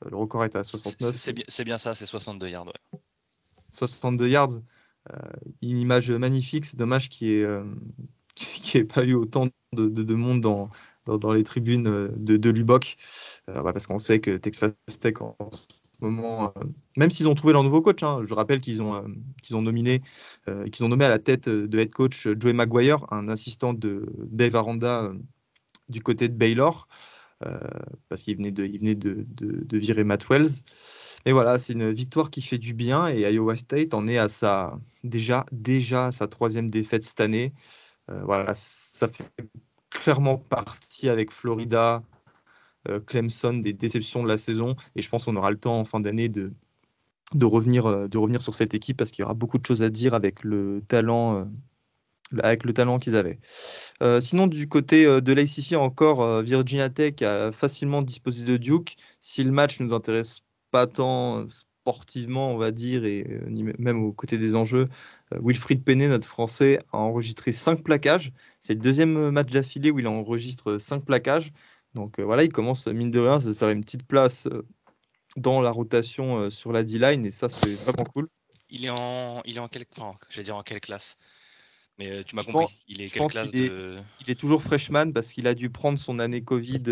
[0.10, 1.16] le record était à 69.
[1.48, 2.74] C'est bien, ça, c'est 62 yards.
[3.72, 4.60] 62 yards.
[5.62, 6.66] Une image magnifique.
[6.66, 11.84] C'est dommage qu'il n'y ait, pas eu autant de, monde dans, les tribunes
[12.18, 12.98] de, de Lubbock.
[13.48, 15.36] parce qu'on sait que Texas Tech en
[16.02, 16.64] moment, euh,
[16.98, 20.86] même s'ils ont trouvé leur nouveau coach, hein, je rappelle qu'ils ont, euh, euh, qu'ils
[20.86, 25.12] ont nommé à la tête de head coach Joey Maguire, un assistant de Dave Aranda
[25.90, 26.88] du côté de Baylor,
[28.10, 30.64] parce qu'il venait, de, virer Matt Wells.
[31.26, 34.28] Et voilà, c'est une victoire qui fait du bien et Iowa State en est à
[34.28, 37.54] sa déjà déjà sa troisième défaite cette année.
[38.08, 39.26] voilà, ça fait
[39.90, 42.04] clairement partie avec Florida,
[42.88, 44.76] euh, Clemson des déceptions de la saison.
[44.96, 46.52] Et je pense qu'on aura le temps en fin d'année de,
[47.42, 49.90] revenir, euh, de revenir sur cette équipe parce qu'il y aura beaucoup de choses à
[49.90, 51.48] dire avec le talent.
[52.34, 53.40] Euh, avec le talent qu'ils avaient.
[54.22, 58.96] sinon, du côté de l'ACC, encore, Virginia Tech a facilement disposé de Duke.
[59.20, 63.26] Si le match ne nous intéresse pas tant sportivement, on va dire, et
[63.80, 64.90] même au côté des enjeux,
[65.32, 68.32] Wilfried Penney, notre Français, a enregistré 5 plaquages.
[68.60, 71.52] C'est le deuxième match d'affilée où il enregistre 5 plaquages.
[71.96, 74.66] Donc euh, voilà, il commence, mine de rien, à faire une petite place euh,
[75.38, 78.28] dans la rotation euh, sur la D-line et ça, c'est vraiment cool.
[78.70, 79.86] Il est en, il est en quelle,
[80.30, 81.18] je dire en quelle classe?
[82.00, 82.74] Mais tu m'as compris.
[82.88, 86.44] il est quelle classe il, est, toujours freshman parce qu'il a dû prendre son année
[86.44, 86.84] Covid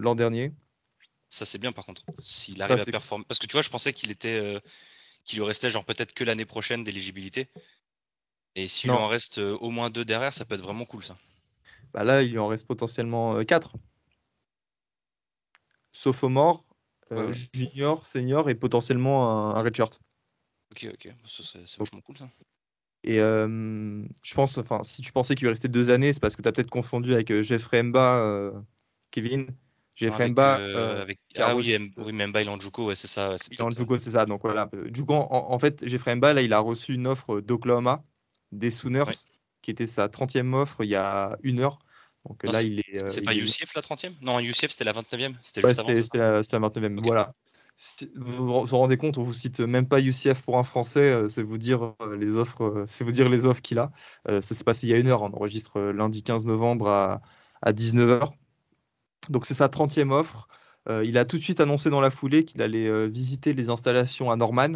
[0.00, 0.52] l'an dernier.
[1.28, 2.04] Ça c'est bien par contre.
[2.20, 4.60] S'il arrive à performer, parce que tu vois, je pensais qu'il était,
[5.24, 7.48] qu'il lui restait genre peut-être que l'année prochaine d'éligibilité.
[8.54, 11.18] Et s'il en reste au moins deux derrière, ça peut être vraiment cool ça.
[11.92, 13.76] Bah là, il lui en reste potentiellement quatre
[15.96, 16.64] sophomore,
[17.12, 19.98] euh, junior, senior et potentiellement un, redshirt.
[20.72, 22.28] Ok, ok, c'est vachement cool ça.
[23.06, 26.42] Et euh, je pense, enfin, si tu pensais qu'il restait deux années, c'est parce que
[26.42, 28.52] tu as peut-être confondu avec euh, Jeffrey Mba,
[29.10, 29.46] Kevin.
[29.94, 30.54] Jeffrey Mba.
[31.00, 31.18] avec...
[31.38, 33.30] Ah oui, oui, Mba ouais, c'est ça.
[33.30, 34.26] Ouais, c'est ça.
[34.26, 34.68] Donc voilà.
[35.08, 38.04] En, fait, Jeffrey Mba, là, il a reçu une offre d'Oklahoma,
[38.52, 39.04] des Sooners,
[39.62, 41.78] qui était sa 30e offre il y a une heure.
[42.28, 43.04] Donc là, il est.
[43.04, 45.34] Euh, c'est pas UCF la 30e Non, UCF c'était la 29e.
[45.42, 45.94] C'était juste avant.
[45.94, 47.00] C'était la, 29e.
[47.02, 47.32] Voilà.
[48.16, 51.42] Vous vous rendez compte, on vous cite même pas UCF pour un Français, euh, c'est
[51.42, 53.90] vous dire euh, les offres, c'est vous dire les offres qu'il a.
[54.26, 55.22] ça s'est passé il y a une heure.
[55.22, 57.22] On enregistre lundi 15 novembre à,
[57.62, 58.30] à 19h.
[59.28, 60.48] Donc c'est sa 30e offre.
[60.88, 64.36] il a tout de suite annoncé dans la foulée qu'il allait visiter les installations à
[64.36, 64.72] Norman.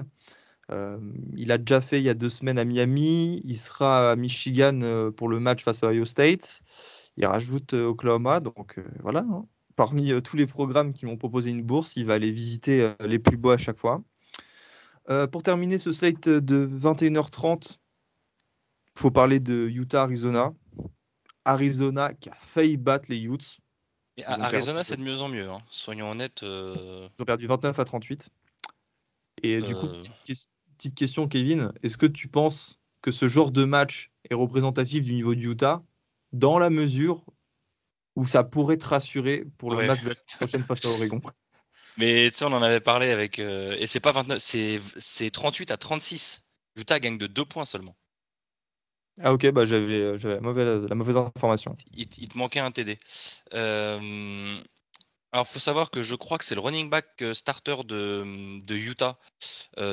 [1.37, 3.41] il a déjà fait il y a deux semaines à Miami.
[3.45, 4.79] Il sera à Michigan
[5.17, 6.63] pour le match face à Ohio State
[7.21, 8.41] il rajoute euh, Oklahoma.
[8.41, 9.47] Donc euh, voilà, hein.
[9.81, 13.19] Parmi euh, tous les programmes qui m'ont proposé une bourse, il va aller visiter les
[13.19, 14.03] plus beaux à chaque fois.
[15.33, 17.79] pour terminer ce slate de 21h30,
[18.95, 20.53] il faut parler de Utah-Arizona.
[21.47, 23.59] Arizona qui a failli battre les Utes.
[24.27, 25.49] Arizona, c'est de mieux en mieux.
[25.49, 25.63] Hein.
[25.71, 26.43] Soyons honnêtes.
[26.43, 28.29] Ils ont perdu 29 à 38.
[29.43, 29.89] Et du coup,
[30.77, 31.73] petite question, Kevin.
[31.83, 35.83] Est-ce que tu penses que ce genre de match est représentatif du niveau de Utah
[36.33, 37.25] dans la mesure
[38.21, 41.23] où ça pourrait te rassurer pour le match de la prochaine face à Oregon.
[41.97, 43.39] Mais tu sais, on en avait parlé avec.
[43.39, 46.43] Euh, et c'est pas 29, c'est 38 à 36.
[46.77, 47.97] Utah gagne de 2 points seulement.
[49.23, 51.75] Ah ok, bah j'avais euh, la mauvaise, la mauvaise information.
[51.95, 52.99] Il, te manquait un TD.
[53.55, 54.61] Euh,
[55.33, 58.75] alors faut savoir que je crois que c'est le running back euh, starter de, de
[58.75, 59.19] Utah,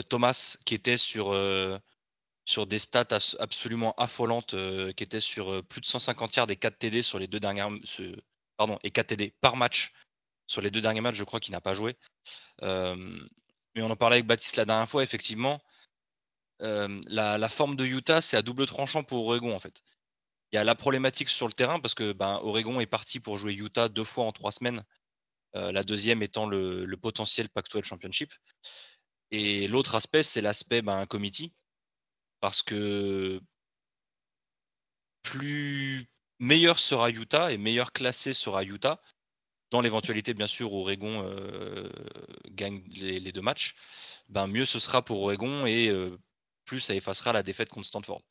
[0.10, 1.32] Thomas, qui était sur,
[2.48, 6.56] sur des stats absolument affolantes euh, qui étaient sur euh, plus de 150 yards et
[6.56, 7.42] 4 TD sur les deux
[8.56, 9.94] pardon et 4 TD par match
[10.48, 11.98] sur les deux derniers matchs je crois qu'il n'a pas joué.
[12.64, 12.96] Euh,
[13.76, 15.62] mais on en parlait avec Baptiste la dernière fois effectivement
[16.60, 19.84] la, forme de Utah c'est à double tranchant pour Oregon en fait.
[20.54, 23.38] Il y a la problématique sur le terrain parce que ben, Oregon est parti pour
[23.38, 24.84] jouer Utah deux fois en trois semaines
[25.54, 28.32] la deuxième étant le, potentiel Pac-12 Championship.
[29.32, 31.52] Et l'autre aspect c'est l'aspect ben, committee
[32.40, 33.42] parce que
[35.24, 36.06] plus
[36.40, 39.02] meilleur sera Utah et meilleur classé sera Utah,
[39.72, 41.90] dans l'éventualité bien sûr où Oregon euh,
[42.52, 43.76] gagne les, deux matchs,
[44.30, 46.18] ben mieux ce sera pour Oregon et euh,
[46.66, 48.24] plus ça effacera la défaite contre Stanford.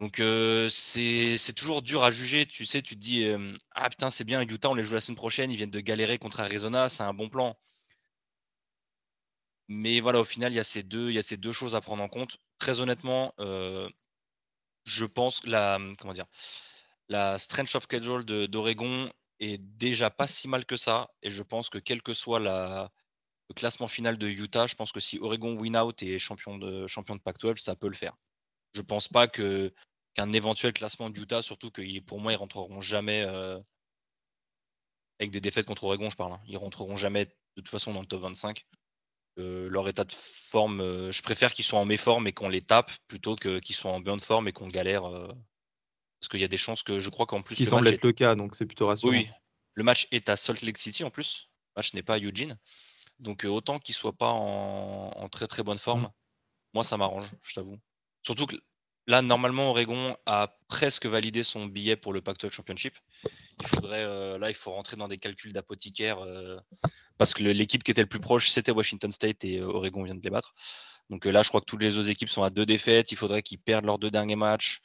[0.00, 3.26] Donc euh, c'est toujours dur à juger, tu sais, tu te dis
[3.72, 6.18] ah putain c'est bien Utah on les joue la semaine prochaine, ils viennent de galérer
[6.18, 7.56] contre Arizona, c'est un bon plan.
[9.68, 11.76] Mais voilà, au final, il y a ces deux, il y a ces deux choses
[11.76, 12.38] à prendre en compte.
[12.58, 13.88] Très honnêtement, euh,
[14.84, 16.26] je pense que la, comment dire,
[17.08, 21.08] la strength of schedule d'Oregon est déjà pas si mal que ça.
[21.22, 22.88] Et je pense que quel que soit le
[23.54, 27.16] classement final de Utah, je pense que si Oregon win out et champion de, champion
[27.16, 28.16] de Pac-12, ça peut le faire.
[28.74, 29.72] Je pense pas que
[30.14, 33.24] qu'un éventuel classement d'Utah, surtout que pour moi, ils rentreront jamais
[35.18, 36.32] avec des défaites contre Oregon, je parle.
[36.32, 36.40] Hein.
[36.46, 38.64] Ils rentreront jamais de toute façon dans le top 25.
[39.38, 43.34] Leur état de forme, je préfère qu'ils soient en méforme et qu'on les tape plutôt
[43.34, 45.02] qu'ils soient en bonne forme et qu'on galère.
[45.02, 47.54] parce qu'il y a des chances que je crois qu'en plus.
[47.54, 49.12] Qui semble être le cas, donc c'est plutôt rassurant.
[49.12, 49.28] Oui,
[49.74, 51.48] le match est à Salt Lake City en plus.
[51.76, 52.58] Le match n'est pas à Eugene.
[53.20, 56.12] Donc autant qu'il soit pas en, très très bonne forme, mm.
[56.74, 57.78] moi ça m'arrange, je t'avoue.
[58.24, 58.56] Surtout que
[59.08, 62.94] là, normalement, Oregon a presque validé son billet pour le Pac-12 Championship.
[63.60, 66.58] Il faudrait, euh, là, il faut rentrer dans des calculs d'apothicaire euh,
[67.16, 70.14] parce que l'équipe qui était le plus proche, c'était Washington State et euh, Oregon vient
[70.14, 70.54] de les battre.
[71.10, 73.10] Donc là, je crois que toutes les autres équipes sont à deux défaites.
[73.10, 74.82] Il faudrait qu'ils perdent leurs deux derniers matchs,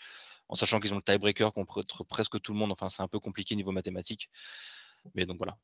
[0.47, 2.71] en sachant qu'ils ont le tiebreaker contre presque tout le monde.
[2.71, 4.29] Enfin, c'est un peu compliqué niveau mathématique.
[5.15, 5.57] Mais donc voilà,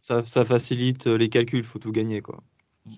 [0.00, 2.40] ça, ça facilite les calculs, il faut tout gagner quoi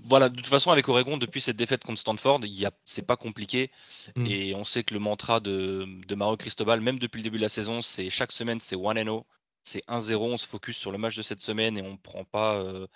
[0.09, 2.40] voilà, de toute façon, avec Oregon, depuis cette défaite contre Stanford,
[2.85, 3.70] c'est pas compliqué.
[4.16, 4.27] Mm.
[4.27, 7.42] Et on sait que le mantra de, de Mario Cristobal, même depuis le début de
[7.42, 9.25] la saison, c'est chaque semaine, c'est 1-0.
[9.62, 12.25] C'est 1-0, on se focus sur le match de cette semaine et on ne prend
[12.25, 12.87] pas euh,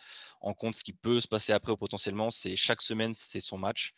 [0.40, 2.30] en compte ce qui peut se passer après ou potentiellement.
[2.30, 3.92] C'est chaque semaine, c'est son match.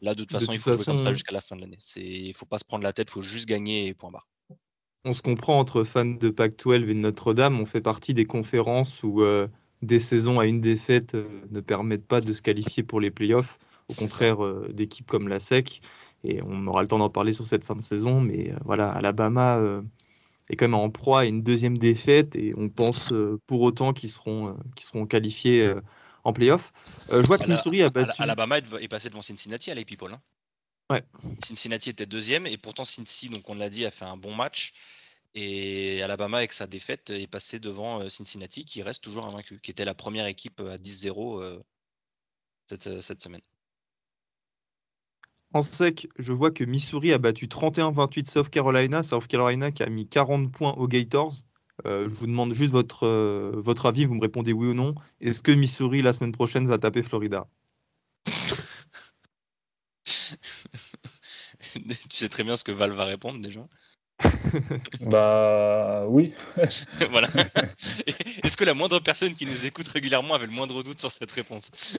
[0.00, 1.78] Là, de toute façon, il faut jouer comme ça jusqu'à la fin de l'année.
[1.96, 4.28] Il ne faut pas se prendre la tête, il faut juste gagner et point barre.
[5.06, 7.60] On se comprend entre fans de Pac-12 et de Notre-Dame.
[7.60, 9.22] On fait partie des conférences où.
[9.22, 9.46] Euh,
[9.82, 13.58] des saisons à une défaite euh, ne permettent pas de se qualifier pour les playoffs.
[13.90, 15.80] Au contraire euh, d'équipes comme la SEC.
[16.22, 18.20] Et on aura le temps d'en parler sur cette fin de saison.
[18.20, 19.60] Mais euh, voilà, Alabama
[20.48, 22.34] est quand même en proie à une deuxième défaite.
[22.34, 23.12] Et on pense
[23.46, 25.70] pour autant qu'ils seront, seront qualifiés
[26.24, 26.72] en playoffs.
[27.10, 28.22] je vois que Missouri a battu.
[28.22, 30.14] Alabama est passé devant Cincinnati à People.
[30.14, 30.20] Hein.
[30.90, 31.02] Ouais.
[31.42, 34.72] Cincinnati était deuxième et pourtant Cincinnati, donc on l'a dit, a fait un bon match.
[35.34, 39.72] Et Alabama, avec sa défaite, est passé devant euh, Cincinnati, qui reste toujours invaincu, qui
[39.72, 41.58] était la première équipe euh, à 10-0 euh,
[42.66, 43.40] cette, cette, semaine.
[45.52, 49.02] En sec, je vois que Missouri a battu 31-28 South Carolina.
[49.02, 51.32] South Carolina qui a mis 40 points aux Gators.
[51.84, 53.06] je vous demande juste votre,
[53.56, 54.94] votre avis, vous me répondez oui ou non.
[55.20, 57.46] Est-ce que Missouri, la semaine prochaine, va taper Florida?
[61.74, 63.66] Tu sais très bien ce que Val va répondre déjà.
[65.00, 66.32] bah oui.
[67.10, 67.28] voilà.
[68.42, 71.30] Est-ce que la moindre personne qui nous écoute régulièrement avait le moindre doute sur cette
[71.30, 71.98] réponse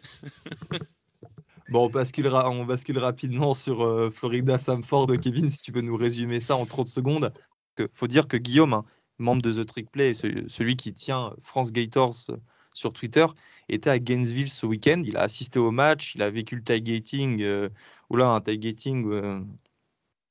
[1.69, 5.07] Bon, on bascule, on bascule rapidement sur euh, Florida Samford.
[5.19, 7.33] Kevin, si tu peux nous résumer ça en 30 secondes.
[7.77, 8.85] Il faut dire que Guillaume, hein,
[9.17, 12.37] membre de The Trick Play, celui qui tient France Gators euh,
[12.73, 13.25] sur Twitter,
[13.69, 15.01] était à Gainesville ce week-end.
[15.03, 17.69] Il a assisté au match, il a vécu le tailgating, euh,
[18.09, 19.39] oula, un tailgating, euh,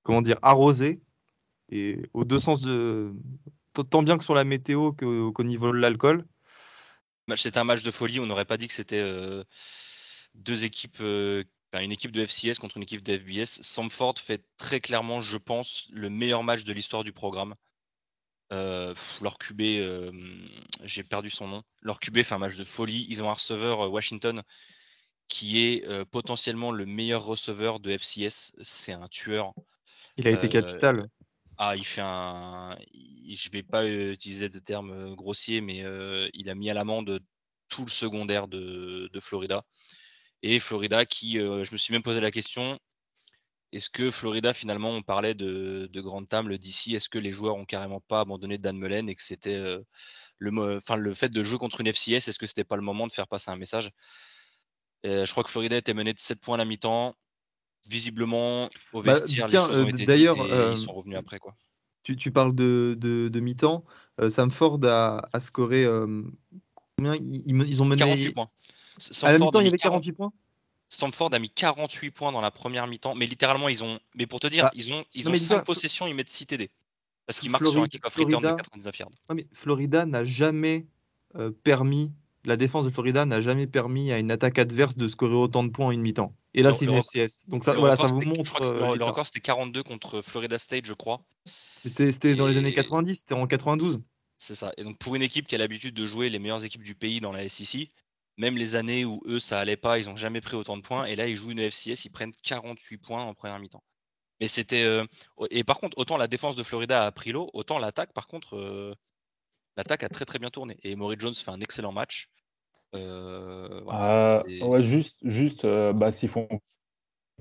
[0.02, 1.00] comment dire, arrosé
[1.70, 3.12] et aux deux sens de.
[3.90, 6.24] Tant bien que sur la météo qu'au niveau de l'alcool.
[7.36, 8.20] C'était un match de folie.
[8.20, 9.42] On n'aurait pas dit que c'était euh,
[10.34, 13.62] deux équipes, euh, une équipe de FCS contre une équipe de FBS.
[13.62, 17.54] Samford fait très clairement, je pense, le meilleur match de l'histoire du programme.
[18.52, 20.12] Euh, leur QB,
[20.84, 21.62] j'ai perdu son nom.
[21.80, 23.06] Leur QB fait un match de folie.
[23.08, 24.42] Ils ont un receveur Washington
[25.26, 28.54] qui est potentiellement le meilleur receveur de FCS.
[28.60, 29.54] C'est un tueur.
[30.18, 31.08] Il a été capital.
[31.58, 32.76] Ah, il fait un.
[32.92, 35.84] Je vais pas utiliser de termes grossiers, mais
[36.34, 37.20] il a mis à l'amende
[37.68, 39.64] tout le secondaire de, Florida.
[40.42, 42.78] Et Florida qui, je me suis même posé la question,
[43.72, 47.56] est-ce que Florida, finalement, on parlait de, de grande table d'ici, est-ce que les joueurs
[47.56, 49.58] ont carrément pas abandonné Dan Mullen et que c'était
[50.38, 53.12] le, le fait de jouer contre une FCS, est-ce que c'était pas le moment de
[53.12, 53.90] faire passer un message?
[55.04, 57.14] Je crois que Florida était mené de 7 points à la mi-temps
[57.88, 61.38] visiblement au bah, vestiaire, les choses ont euh, été d'ailleurs, ils euh, sont revenus après
[61.38, 61.54] quoi.
[62.02, 63.82] Tu, tu parles de, de, de mi-temps.
[64.20, 65.86] Euh, Samford a, a scoré
[66.96, 67.14] combien?
[67.14, 68.50] Ils, ils, ont mené 48 points.
[69.22, 70.32] à la mi-temps, il y avait 48 points?
[70.90, 73.98] Stanford a mis 48 points dans la première mi-temps, mais littéralement ils ont.
[74.14, 76.70] Mais pour te dire, bah, ils ont ils ont 5 possessions, ils mettent 6 TD.
[77.26, 79.10] Parce qu'ils marquent sur un kick-off return de 99 yards.
[79.34, 80.86] mais Florida n'a jamais
[81.62, 82.12] permis
[82.44, 85.70] la défense de Florida n'a jamais permis à une attaque adverse de scorer autant de
[85.70, 86.34] points en une mi-temps.
[86.52, 87.44] Et là, c'est une FCS.
[87.48, 88.62] Donc ça, voilà, ça vous montre.
[88.62, 91.22] Euh, le, record, c'était 42 contre Florida State, je crois.
[91.44, 94.02] C'était dans les années 90, c'était en 92.
[94.36, 94.72] C'est ça.
[94.76, 97.20] Et donc pour une équipe qui a l'habitude de jouer les meilleures équipes du pays
[97.20, 97.90] dans la SEC,
[98.36, 101.04] même les années où eux, ça allait pas, ils n'ont jamais pris autant de points.
[101.06, 103.82] Et là, ils jouent une FCS, ils prennent 48 points en première mi-temps.
[104.40, 104.82] Mais c'était.
[104.82, 105.04] Euh,
[105.50, 108.56] et par contre, autant la défense de Florida a pris l'eau, autant l'attaque, par contre,
[108.56, 108.94] euh,
[109.76, 110.76] l'attaque a très très bien tourné.
[110.82, 112.28] Et Maury Jones fait un excellent match.
[112.94, 116.48] Euh, ah, ouais, juste, juste euh, bah, s'ils font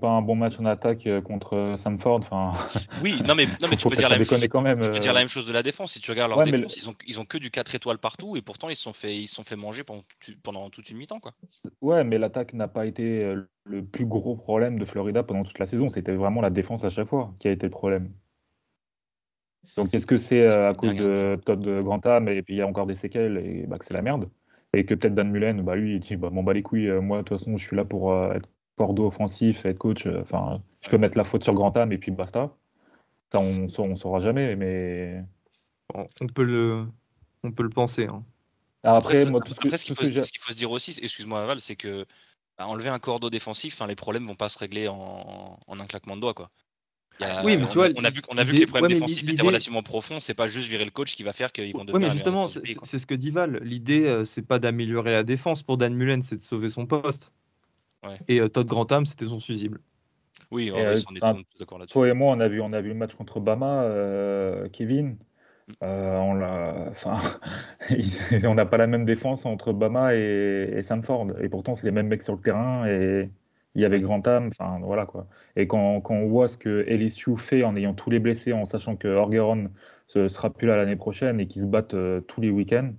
[0.01, 2.21] pas un bon match en attaque euh, contre Samford.
[2.23, 2.53] Enfin,
[3.03, 4.99] oui, non mais, non, mais tu peux, dire la, même chose, quand même, tu peux
[4.99, 5.93] dire la même chose de la défense.
[5.93, 8.41] Si tu regardes leur défense, ils, ont, ils ont que du 4 étoiles partout et
[8.41, 10.01] pourtant ils se sont fait, ils sont fait manger pendant,
[10.41, 11.19] pendant toute une mi-temps.
[11.19, 11.33] Quoi.
[11.81, 15.67] Ouais, mais l'attaque n'a pas été le plus gros problème de Florida pendant toute la
[15.67, 15.89] saison.
[15.89, 18.11] C'était vraiment la défense à chaque fois qui a été le problème.
[19.77, 22.85] Donc est-ce que c'est à cause de Todd Grantham et puis il y a encore
[22.85, 24.29] des séquelles et bah, que c'est la merde
[24.73, 27.19] Et que peut-être Dan Mullen, bah, lui, il dit bah, Bon, bah les couilles, moi,
[27.19, 30.07] de toute façon, je suis là pour être cordeau offensif, être coach.
[30.07, 32.51] Enfin, je peux mettre la faute sur Grantham et puis basta.
[33.31, 35.23] Ça, on ne saura jamais, mais.
[36.21, 36.85] On peut le,
[37.43, 38.07] on peut le penser.
[38.07, 38.23] Hein.
[38.83, 42.05] après, moi, tout ce, qu'il faut, se dire aussi, excuse-moi Val, c'est que
[42.57, 46.21] bah, enlever un cordeau défensif, les problèmes vont pas se régler en, un claquement de
[46.21, 46.33] doigts.
[46.33, 46.49] Quoi.
[47.43, 49.41] Oui, mais tu vois, on a vu, on a vu que les problèmes défensifs étaient
[49.41, 50.19] relativement profonds.
[50.19, 51.95] C'est pas juste virer le coach qui va faire qu'ils vont devenir.
[51.95, 53.59] Oui, mais justement, c'est ce que dit Val.
[53.63, 57.31] L'idée, euh, c'est pas d'améliorer la défense pour Dan Mullen, c'est de sauver son poste.
[58.27, 59.79] Et euh, Todd Grantham, c'était son fusible.
[60.51, 61.93] Oui, on est tous d'accord là-dessus.
[61.93, 65.17] Toi et moi, on a vu, on a vu le match contre Bama, euh, Kevin.
[65.81, 67.15] Euh, on l'a, enfin,
[68.43, 71.91] on n'a pas la même défense entre Bama et, et Sanford, et pourtant c'est les
[71.91, 73.29] mêmes mecs sur le terrain et
[73.75, 75.27] il y avait Grantham, enfin voilà quoi.
[75.55, 78.65] Et quand, quand, on voit ce que LSU fait en ayant tous les blessés, en
[78.65, 79.71] sachant que Orgeron
[80.15, 82.93] ne sera plus là l'année prochaine et qu'ils se battent euh, tous les week-ends,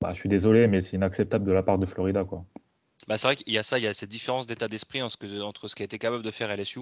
[0.00, 2.44] bah, je suis désolé, mais c'est inacceptable de la part de Florida quoi.
[3.08, 5.16] Bah, c'est vrai qu'il y a ça, il y a cette différence d'état d'esprit entre,
[5.42, 6.80] entre ce qui a été capable de faire LSU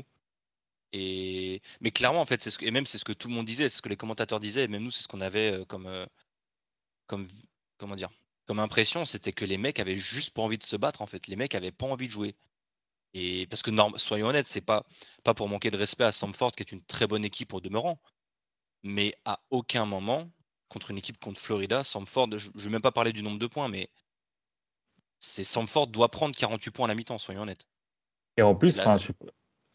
[0.92, 2.66] et mais clairement en fait c'est ce que...
[2.66, 4.64] et même c'est ce que tout le monde disait, c'est ce que les commentateurs disaient,
[4.64, 6.04] et même nous c'est ce qu'on avait euh, comme euh,
[7.06, 7.26] comme
[7.78, 8.10] comment dire
[8.50, 11.28] comme impression, c'était que les mecs avaient juste pas envie de se battre en fait.
[11.28, 12.34] Les mecs avaient pas envie de jouer.
[13.14, 14.84] Et parce que soyons honnêtes, c'est pas
[15.24, 18.00] pas pour manquer de respect à Samford qui est une très bonne équipe au demeurant,
[18.82, 20.30] mais à aucun moment
[20.68, 23.46] contre une équipe contre Florida, Samford, je, je vais même pas parler du nombre de
[23.48, 23.90] points, mais
[25.18, 27.68] c'est Samford doit prendre 48 points à la mi-temps, soyons honnêtes.
[28.36, 29.10] Et en plus, enfin, je,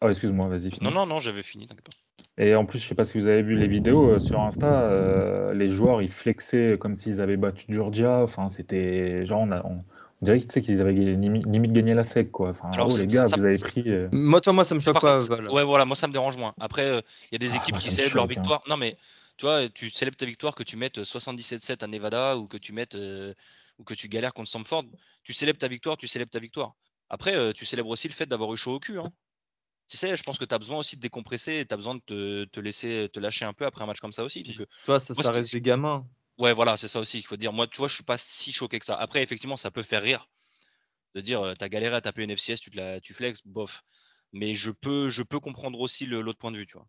[0.02, 0.70] Oh, excuse-moi, vas-y.
[0.82, 2.42] Non, non, non, j'avais fini, t'inquiète pas.
[2.42, 4.66] Et en plus, je sais pas si vous avez vu les vidéos euh, sur Insta,
[4.66, 8.20] euh, les joueurs ils flexaient comme s'ils avaient battu Georgia.
[8.22, 9.84] Enfin, c'était genre on, a, on,
[10.22, 12.50] dirait qu'ils avaient limite, gagné la sec quoi.
[12.50, 13.84] Enfin, oh, les gars, vous avez pris.
[13.86, 15.18] Euh, moi, toi, moi, ça me choque pas.
[15.50, 16.54] Ouais, voilà, moi ça me dérange moins.
[16.60, 16.86] Après,
[17.30, 18.28] il y a des ah, équipes qui célèbrent leur hein.
[18.28, 18.62] victoire.
[18.68, 18.96] Non, mais
[19.36, 22.72] tu vois, tu célèbres ta victoire que tu mettes 77-7 à Nevada ou que tu
[22.72, 22.96] mettes
[23.78, 24.84] ou que tu galères contre Samford.
[25.22, 26.74] Tu célèbres ta victoire, tu célèbres ta victoire.
[27.10, 28.98] Après, tu célèbres aussi le fait d'avoir eu chaud au cul.
[28.98, 29.12] Hein
[29.88, 31.94] tu sais, je pense que tu as besoin aussi de décompresser et tu as besoin
[31.94, 34.44] de te, laisser te lâcher un peu après un match comme ça aussi.
[34.60, 36.04] Euh, toi, ça, ça reste des gamins.
[36.38, 37.52] Ouais, voilà, c'est ça aussi qu'il faut dire.
[37.52, 38.96] Moi, tu vois, je suis pas si choqué que ça.
[38.96, 40.28] Après, effectivement, ça peut faire rire
[41.14, 43.82] de dire euh, t'as galéré à taper une FCS, tu, te la, tu flex, bof.
[44.32, 46.86] Mais je peux, je peux comprendre aussi l'autre point de vue, tu vois.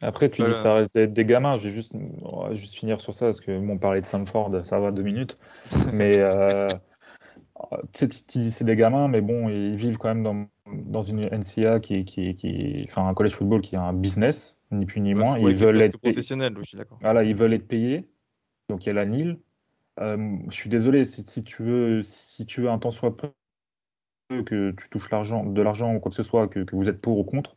[0.00, 1.56] Après, tu dis ça reste des, gamins.
[1.56, 1.92] Je vais juste,
[2.52, 5.36] juste finir sur ça parce que bon, parler de Sanford, ça va deux minutes.
[5.92, 6.68] Mais euh,
[7.92, 11.80] tu dis c'est des gamins, mais bon, ils vivent quand même dans dans une NCA
[11.80, 15.38] qui, qui, qui, enfin un college football qui est un business, ni plus ni moins.
[15.38, 16.98] ils veulent être professionnels, je suis d'accord.
[17.00, 18.08] Voilà, ils veulent être payés.
[18.68, 19.38] Donc il y a la NIL.
[20.00, 23.30] Euh, je suis désolé, si, si, tu veux, si tu veux un temps soit peu
[24.28, 27.00] que tu touches l'argent, de l'argent ou quoi que ce soit, que, que vous êtes
[27.00, 27.56] pour ou contre,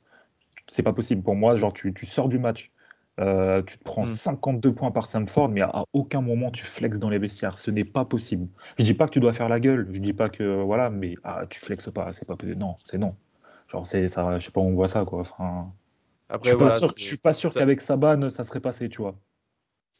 [0.67, 1.55] c'est pas possible pour moi.
[1.55, 2.71] Genre, tu, tu sors du match,
[3.19, 4.73] euh, tu te prends 52 hmm.
[4.73, 7.57] points par Samford, mais à, aucun moment tu flexes dans les vestiaires.
[7.57, 8.47] Ce n'est pas possible.
[8.79, 11.15] Je dis pas que tu dois faire la gueule, je dis pas que voilà, mais
[11.23, 12.57] ah, tu flexes pas, c'est pas possible.
[12.57, 13.15] Non, c'est non.
[13.67, 15.21] Genre c'est ça, je sais pas, on voit ça quoi.
[15.21, 15.71] Enfin,
[16.29, 19.01] Après, je suis pas sûr, je suis pas sûr qu'avec Saban ça serait passé, tu
[19.01, 19.15] vois.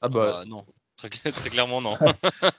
[0.01, 0.65] Ah bah, bah non,
[1.09, 1.97] très, très, clairement non.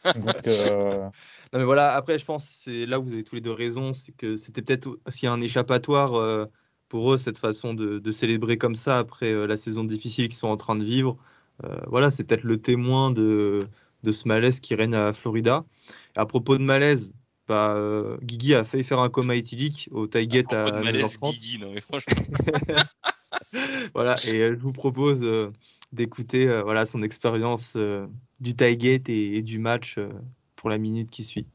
[0.47, 1.09] Euh,
[1.53, 3.95] non mais voilà, après je pense c'est là où vous avez tous les deux raison,
[3.95, 6.15] c'est que c'était peut-être aussi un échappatoire.
[6.15, 6.47] Euh,
[6.93, 10.49] pour eux, cette façon de, célébrer comme ça après euh, la saison difficile qu'ils sont
[10.49, 11.17] en train de vivre.
[11.65, 13.67] Euh, voilà, c'est peut-être le témoin de,
[14.03, 15.65] de, ce malaise qui règne à Florida.
[16.17, 17.15] à propos de malaise,
[17.49, 21.61] bah, euh, Guigui a failli faire un coma éthylique au Tailgate à, à malaise, Guigui,
[21.61, 22.23] non, mais franchement.
[23.95, 25.27] voilà, et je vous propose
[25.93, 27.77] d'écouter voilà, son expérience
[28.41, 29.99] du Tailgate et, et, du match
[30.57, 31.47] pour la minute qui suit.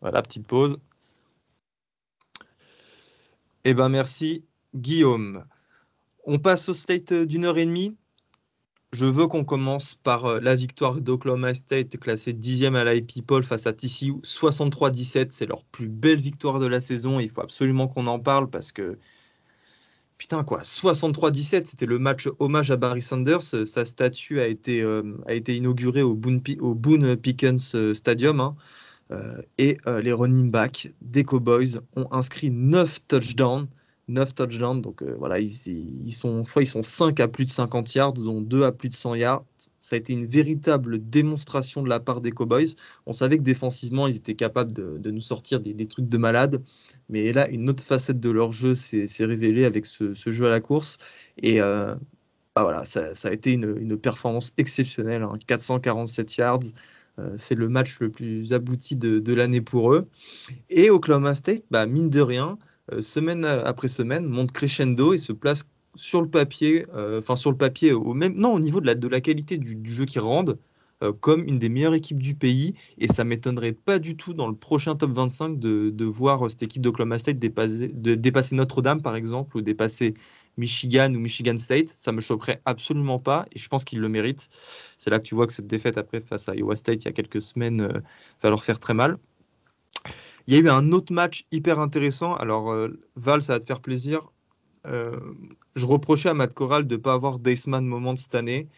[0.00, 0.78] Voilà, petite pause.
[3.64, 4.44] Eh ben merci
[4.74, 5.44] Guillaume.
[6.24, 7.96] On passe au state d'une heure et demie.
[8.92, 13.42] Je veux qu'on commence par euh, la victoire d'Oklahoma State, classée dixième à la People
[13.42, 15.28] face à TCU, 63-17.
[15.30, 17.18] C'est leur plus belle victoire de la saison.
[17.18, 18.98] Il faut absolument qu'on en parle parce que
[20.22, 23.42] putain quoi, 63-17, c'était le match hommage à Barry Sanders.
[23.42, 28.38] Sa statue a été, euh, a été inaugurée au Boone, au Boone Pickens euh, Stadium.
[28.38, 28.54] Hein.
[29.10, 33.66] Euh, et euh, les running backs des Cowboys ont inscrit 9 touchdowns.
[34.08, 37.94] 9 touchdowns, donc euh, voilà, ils, sont, soit ils sont 5 à plus de 50
[37.94, 39.44] yards, dont 2 à plus de 100 yards.
[39.78, 42.74] Ça a été une véritable démonstration de la part des Cowboys.
[43.06, 46.62] On savait que défensivement, ils étaient capables de, nous sortir des, trucs de malade.
[47.08, 50.60] Mais là, une autre facette de leur jeu s'est révélée avec ce, jeu à la
[50.60, 50.98] course.
[51.42, 51.60] Et
[52.54, 55.26] bah voilà, ça, a été une, performance exceptionnelle.
[55.46, 56.34] 447 hein.
[56.38, 56.60] yards,
[57.18, 60.08] euh, c'est le match le plus abouti de, l'année pour eux.
[60.70, 62.56] Et Oklahoma State, bah, mine de rien, euh,
[63.00, 67.92] semaine après semaine, monte crescendo et se place sur le papier, enfin sur le papier,
[67.92, 70.58] au même, non, au niveau de la, de la qualité du, jeu qu'ils rendent,
[71.02, 72.74] euh, comme une des meilleures équipes du pays.
[72.98, 76.82] Et ça m'étonnerait pas du tout dans le prochain top 25 de, voir cette équipe
[76.82, 80.14] d'Oklahoma State dépasser, de dépasser Notre-Dame, par exemple, ou dépasser
[80.58, 81.88] Michigan ou Michigan State.
[81.88, 83.46] Ça me choquerait absolument pas.
[83.52, 84.48] Et je pense qu'ils le méritent.
[84.98, 87.08] C'est là que tu vois que cette défaite après face à Iowa State il y
[87.08, 88.00] a quelques semaines euh,
[88.42, 89.18] va leur faire très mal.
[90.46, 92.34] Il y a eu un autre match hyper intéressant.
[92.34, 94.32] Alors, euh, Val, ça va te faire plaisir.
[94.84, 98.68] je reprochais à Matt Corral de ne pas avoir Daceman moment cette année.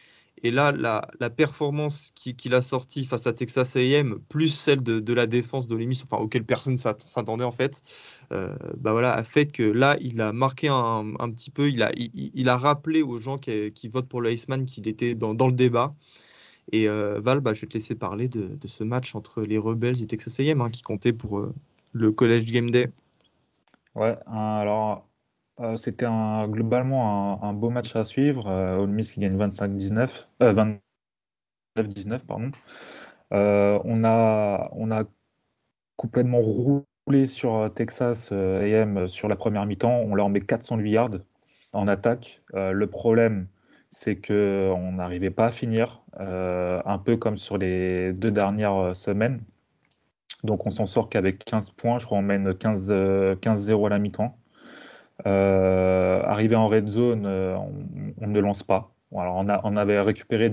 [0.45, 5.27] Et là, la, performance qu'il a sortie face à Texas AM, plus celle de, la
[5.27, 7.81] défense de l'émission, enfin auquel personne s'attendait en fait,
[8.31, 11.93] euh, bah voilà, a fait que là, il a marqué un, petit peu, il a,
[11.97, 15.95] il, a rappelé aux gens qui, votent pour le Iceman qu'il était dans, le débat.
[16.73, 20.03] Et euh, Val, bah, je vais te laisser parler de, ce match entre les Rebels
[20.03, 21.55] et Texas AM, hein, qui comptait pour euh,
[21.93, 22.91] le College Game Day.
[23.95, 25.07] Ouais, alors
[25.61, 26.07] euh, c'était
[26.49, 28.49] globalement un, beau match à suivre.
[28.49, 30.81] Euh, Ole Miss qui gagne 25-19, 29-19,
[31.79, 32.51] euh, pardon.
[33.31, 35.05] on, a, on a
[35.97, 39.97] complètement roulé sur Texas AM sur la première mi-temps.
[39.97, 41.11] On leur met 408 yards
[41.73, 42.43] en attaque.
[42.53, 43.47] le problème,
[43.95, 49.41] c'est qu'on n'arrivait pas à finir, un peu comme sur les deux dernières semaines.
[50.45, 51.99] Donc on s'en sort qu'avec 15 points.
[51.99, 54.37] Je crois qu'on mène 15-0 à la mi-temps.
[55.27, 57.57] Euh, arrivé en red zone, euh,
[58.21, 58.93] on, ne lance pas.
[59.17, 60.53] Alors on, a, on avait récupéré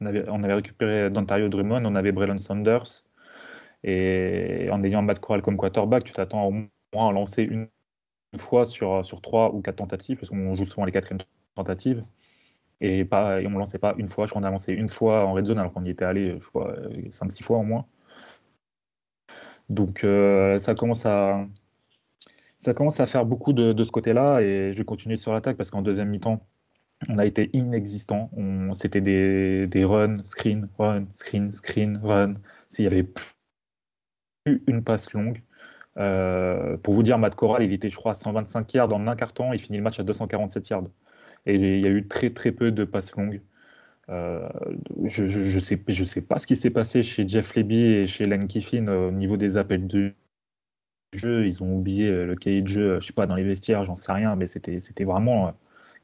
[0.00, 3.04] on avait, on récupéré d'Ontario Drummond, on avait Braylon Sanders.
[3.84, 7.68] Et en ayant Matt Corral comme quarterback, tu t'attends au moins à lancer une,
[8.38, 11.20] fois sur, sur trois ou quatre tentatives, parce qu'on joue souvent les quatrièmes
[11.54, 12.02] tentatives.
[12.80, 14.26] Et, on ne lançait pas une fois.
[14.26, 16.38] Je crois qu'on a lancé une fois en red zone alors qu'on y était allé,
[16.40, 16.74] je crois,
[17.10, 17.86] 5-6 fois au moins.
[19.68, 21.46] Donc euh, ça commence à,
[22.58, 25.70] ça commence à faire beaucoup de, ce côté-là et je vais continuer sur l'attaque parce
[25.70, 26.46] qu'en deuxième mi-temps,
[27.08, 28.30] on a été inexistant.
[28.74, 32.34] C'était des, des runs, screen, run, screen, screen, run.
[32.70, 33.04] S'il y avait
[34.44, 35.42] plus une passe longue.
[35.98, 39.16] Euh, pour vous dire, Matt Corral, il était, je crois, à 125 yards en un
[39.16, 39.52] carton.
[39.52, 40.84] Il finit le match à 247 yards.
[41.46, 43.40] Et il y a eu très, très peu de passes longues.
[44.08, 44.48] Euh,
[45.04, 45.76] je ne sais,
[46.20, 49.56] pas ce qui s'est passé chez Jeff Leby et chez Len Kiffin au niveau des
[49.56, 50.14] appels de
[51.12, 53.84] jeu, ils ont oublié euh, le cahier de jeu, je sais pas, dans les vestiaires,
[53.84, 55.50] j'en sais rien, mais c'était, vraiment euh,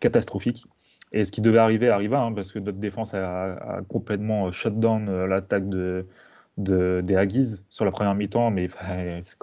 [0.01, 0.67] catastrophique.
[1.13, 4.79] Et ce qui devait arriver arriva, hein, parce que notre défense a, complètement euh, shut
[4.79, 6.07] down l'attaque de,
[6.59, 8.69] de, des Aggies sur la première mi-temps, mais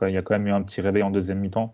[0.02, 1.74] il y a quand même eu un petit réveil en deuxième mi-temps.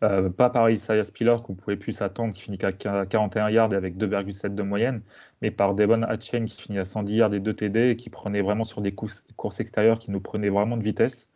[0.00, 3.96] Pas par Isaiah Spiller qu'on pouvait plus s'attendre, qui finit à 41 yards et avec
[3.96, 5.02] 2,7 de moyenne,
[5.42, 8.42] mais par Devon Hatchen qui finit à 110 yards et 2 TD et qui prenait
[8.42, 9.22] vraiment sur des courses,
[9.60, 11.28] extérieures qui nous prenaient vraiment de vitesse.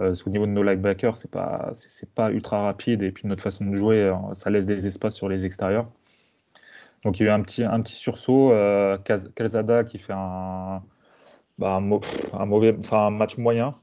[0.00, 1.72] Euh, parce niveau de nos linebackers, c'est pas,
[2.14, 5.28] pas ultra rapide et puis notre façon de jouer, euh, ça laisse des espaces sur
[5.28, 5.90] les extérieurs.
[7.04, 8.52] Donc il y a eu un petit, un petit sursaut.
[8.52, 10.82] Euh, Calzada qui fait un,
[11.58, 13.74] bah, un, mauvais, un match moyen,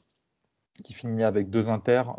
[0.83, 2.15] qui finit avec deux inters,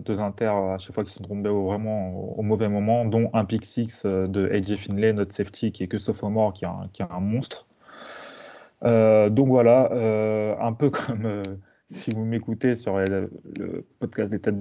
[0.00, 3.64] deux inters à chaque fois qui sont tombés vraiment au, mauvais moment, dont un pick
[3.64, 7.10] six de AJ Finlay, notre safety qui est que sophomore, qui est un, qui est
[7.10, 7.66] un monstre.
[8.82, 9.90] donc voilà,
[10.58, 11.42] un peu comme
[11.92, 13.30] si vous m'écoutez sur le,
[13.98, 14.56] podcast des têtes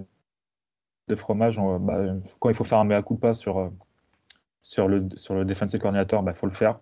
[1.07, 1.99] de fromage, bah,
[2.39, 3.69] quand il faut faire un mea culpa sur, euh,
[4.61, 6.79] sur, le, sur le defensive coordinator, il bah, faut le faire.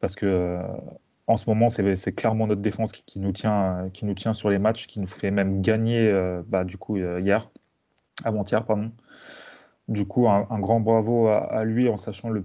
[0.00, 0.62] Parce que euh,
[1.26, 4.58] en ce moment, c'est clairement notre défense qui, nous tient, qui nous tient sur les
[4.58, 7.50] matchs, qui nous fait même gagner euh, bah, du coup hier,
[8.24, 8.92] avant-hier, pardon.
[9.88, 12.44] Du coup, un, grand bravo à, lui en sachant le,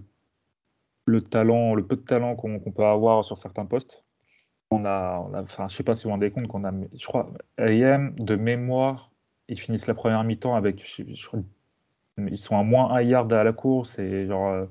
[1.06, 1.20] peu de
[2.02, 4.04] talent qu'on peut avoir sur certains postes
[4.72, 7.30] on a, enfin, je sais pas si vous vous rendez compte qu'on a, je crois,
[7.58, 9.12] AM de mémoire,
[9.50, 11.18] ils finissent la première mi-temps avec, ils
[12.38, 14.66] sont à moins un yard à la course et genre, euh,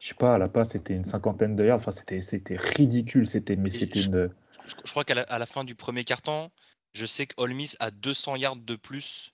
[0.00, 3.28] je sais pas, à la passe c'était une cinquantaine de yards, enfin c'était, c'était ridicule,
[3.28, 4.28] c'était, mais c'était je,
[4.66, 6.50] je, crois qu'à la, fin du premier quart-temps,
[6.94, 9.32] je sais que Miss a 200 yards de plus.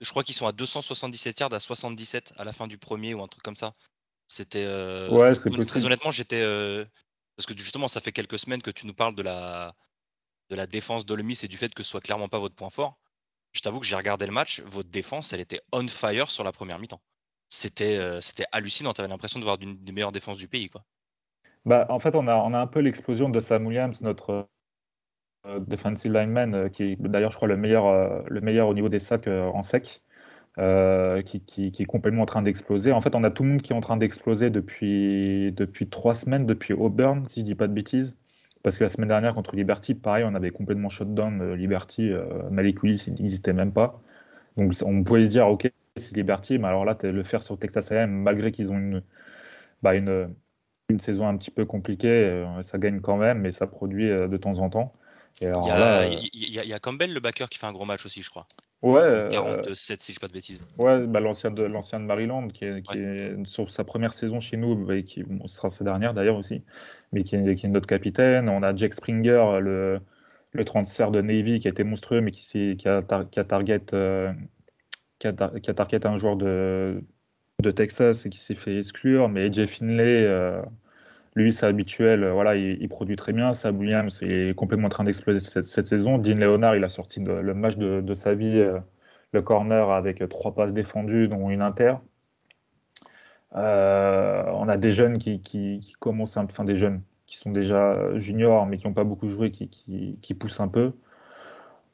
[0.00, 3.22] Je crois qu'ils sont à 277 yards à 77 à la fin du premier ou
[3.22, 3.74] un truc comme ça.
[4.26, 4.64] C'était.
[4.64, 6.40] Euh, ouais, c'est Très honnêtement, j'étais.
[6.40, 6.84] Euh,
[7.36, 9.74] parce que justement, ça fait quelques semaines que tu nous parles de la,
[10.50, 12.98] de la défense d'Olmis et du fait que ce soit clairement pas votre point fort.
[13.52, 16.52] Je t'avoue que j'ai regardé le match, votre défense, elle était on fire sur la
[16.52, 17.02] première mi-temps.
[17.54, 20.68] C'était euh, c'était hallucinant, tu avais l'impression de voir une des meilleures défenses du pays.
[20.68, 20.82] Quoi.
[21.64, 24.48] Bah, en fait, on a, un peu l'explosion de Sam Williams, notre
[25.46, 28.88] euh, defensive lineman, euh, qui est d'ailleurs, je crois, le meilleur, le meilleur au niveau
[28.88, 30.02] des sacs en sec.
[30.58, 32.92] Euh, qui, est complètement en train d'exploser.
[32.92, 36.14] En fait, on a tout le monde qui est en train d'exploser depuis, depuis trois
[36.14, 38.14] semaines, depuis Auburn, si je dis pas de bêtises.
[38.62, 42.10] Parce que la semaine dernière, contre Liberty, pareil, on avait complètement shut down euh, Liberty.
[42.10, 44.02] Euh, Malik Willis, il n'existait même pas.
[44.56, 46.58] Donc, on pouvait se dire, OK, ses liberties.
[46.58, 49.02] Mais alors là, le faire sur Texas A&M, malgré qu'ils ont une,
[49.82, 50.34] bah, une,
[50.88, 54.58] une, saison un petit peu compliquée, ça gagne quand même, mais ça produit de temps
[54.58, 54.92] en temps.
[55.40, 58.22] il, y a, il, y a, Campbell, le backer, qui fait un gros match aussi,
[58.22, 58.46] je crois.
[58.82, 59.28] Ouais.
[59.30, 60.66] 47, si je ne dis pas de bêtises.
[60.76, 64.56] Ouais, bah, l'ancien de, de Maryland, qui est, qui est, sur sa première saison chez
[64.56, 66.62] nous, et qui sera sa dernière d'ailleurs aussi,
[67.12, 68.48] mais qui est, qui est, notre capitaine.
[68.48, 70.00] On a Jack Springer, le,
[70.52, 74.32] le transfert de Navy qui a été monstrueux, mais qui, a, target, euh,
[75.18, 77.02] target un joueur de,
[77.76, 79.28] Texas et qui s'est fait exclure.
[79.28, 80.62] Mais Jeff Finlay, euh,
[81.34, 83.54] lui, c'est habituel, voilà, il, produit très bien.
[83.54, 86.18] Sam Williams est complètement en train d'exploser cette, saison.
[86.18, 88.78] Dean Leonard, il a sorti le match de, sa vie, euh,
[89.32, 91.94] le corner avec trois passes défendues, dont une inter.
[93.54, 97.02] on a des jeunes qui commencent, enfin des jeunes,
[97.32, 99.70] qui sont déjà juniors, mais qui n'ont pas beaucoup joué, qui,
[100.20, 100.92] qui, poussent un peu.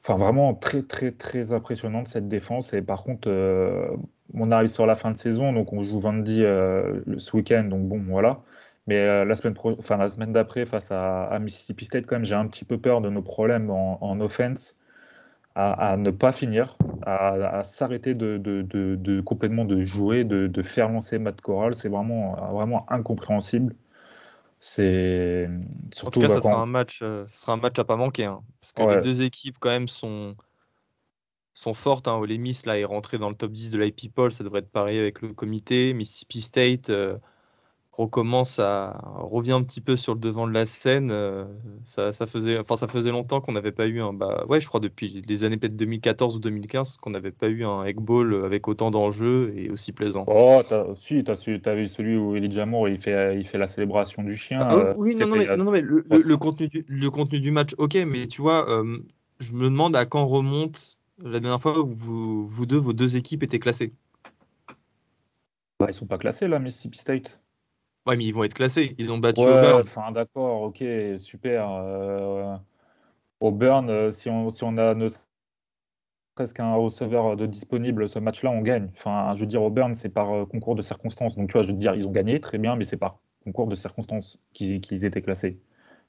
[0.02, 2.74] Enfin, vraiment très, très, très impressionnante cette défense.
[2.74, 3.88] Et par contre, euh,
[4.34, 7.86] on arrive sur la fin de saison, donc on joue Vandy euh, ce week-end, donc
[7.88, 8.40] bon, voilà.
[8.88, 12.48] Mais euh, la semaine, enfin, semaine d'après, face à, Mississippi State, quand même, j'ai un
[12.48, 14.76] petit peu peur de nos problèmes en, offense.
[15.54, 21.18] À, ne pas finir, à, s'arrêter de, de, de, complètement de jouer, de, faire lancer
[21.18, 21.74] Matt Corral.
[21.74, 23.74] C'est vraiment, vraiment incompréhensible.
[24.60, 25.48] C'est
[26.02, 28.24] en tout cas, bah, ça, sera un match, euh, sera un match à pas manquer,
[28.24, 30.36] hein, parce que les deux équipes quand même sont
[31.54, 32.08] sont fortes.
[32.08, 32.16] Hein.
[32.16, 34.70] Ole Miss là est rentré dans le top 10 de l'IP Poll, ça devrait être
[34.70, 35.92] pareil avec le comité.
[35.92, 37.18] Mississippi State, euh,
[37.98, 41.10] recommence à revient un petit peu sur le devant de la scène.
[41.10, 41.44] Euh,
[41.84, 44.68] ça, ça, faisait, enfin, ça faisait longtemps qu'on n'avait pas eu un, bah ouais, je
[44.68, 48.44] crois depuis les années peut-être 2014 ou 2015 qu'on n'avait pas eu un Egg Ball
[48.44, 50.24] avec autant d'enjeux et aussi plaisant.
[50.28, 53.66] Oh, as, si, tu as, vu celui où Elijah Moore il fait, il fait la
[53.66, 54.60] célébration du chien.
[54.62, 57.50] Ah, euh, oui, non, non, mais, non, mais le, le, contenu du, le contenu du
[57.50, 58.98] match, ok, mais tu vois, euh,
[59.40, 63.16] je me demande à quand remonte la dernière fois où vous, vous deux, vos deux
[63.16, 63.92] équipes étaient classées.
[65.80, 67.38] Bah, ils sont pas classés là, Mississippi State.
[68.08, 68.94] Ouais, mais ils vont être classés.
[68.96, 69.82] Ils ont battu Auburn.
[69.82, 70.82] Enfin, d'accord, ok,
[71.18, 71.70] super.
[71.70, 72.56] Euh,
[73.40, 78.50] Auburn, euh, si, on, si on a ne serait-ce qu'un receveur de disponible ce match-là,
[78.50, 78.88] on gagne.
[78.96, 81.36] Enfin, je veux dire, Auburn, c'est par euh, concours de circonstances.
[81.36, 83.66] Donc, tu vois, je veux dire, ils ont gagné, très bien, mais c'est par concours
[83.66, 85.58] de circonstances qu'ils étaient classés.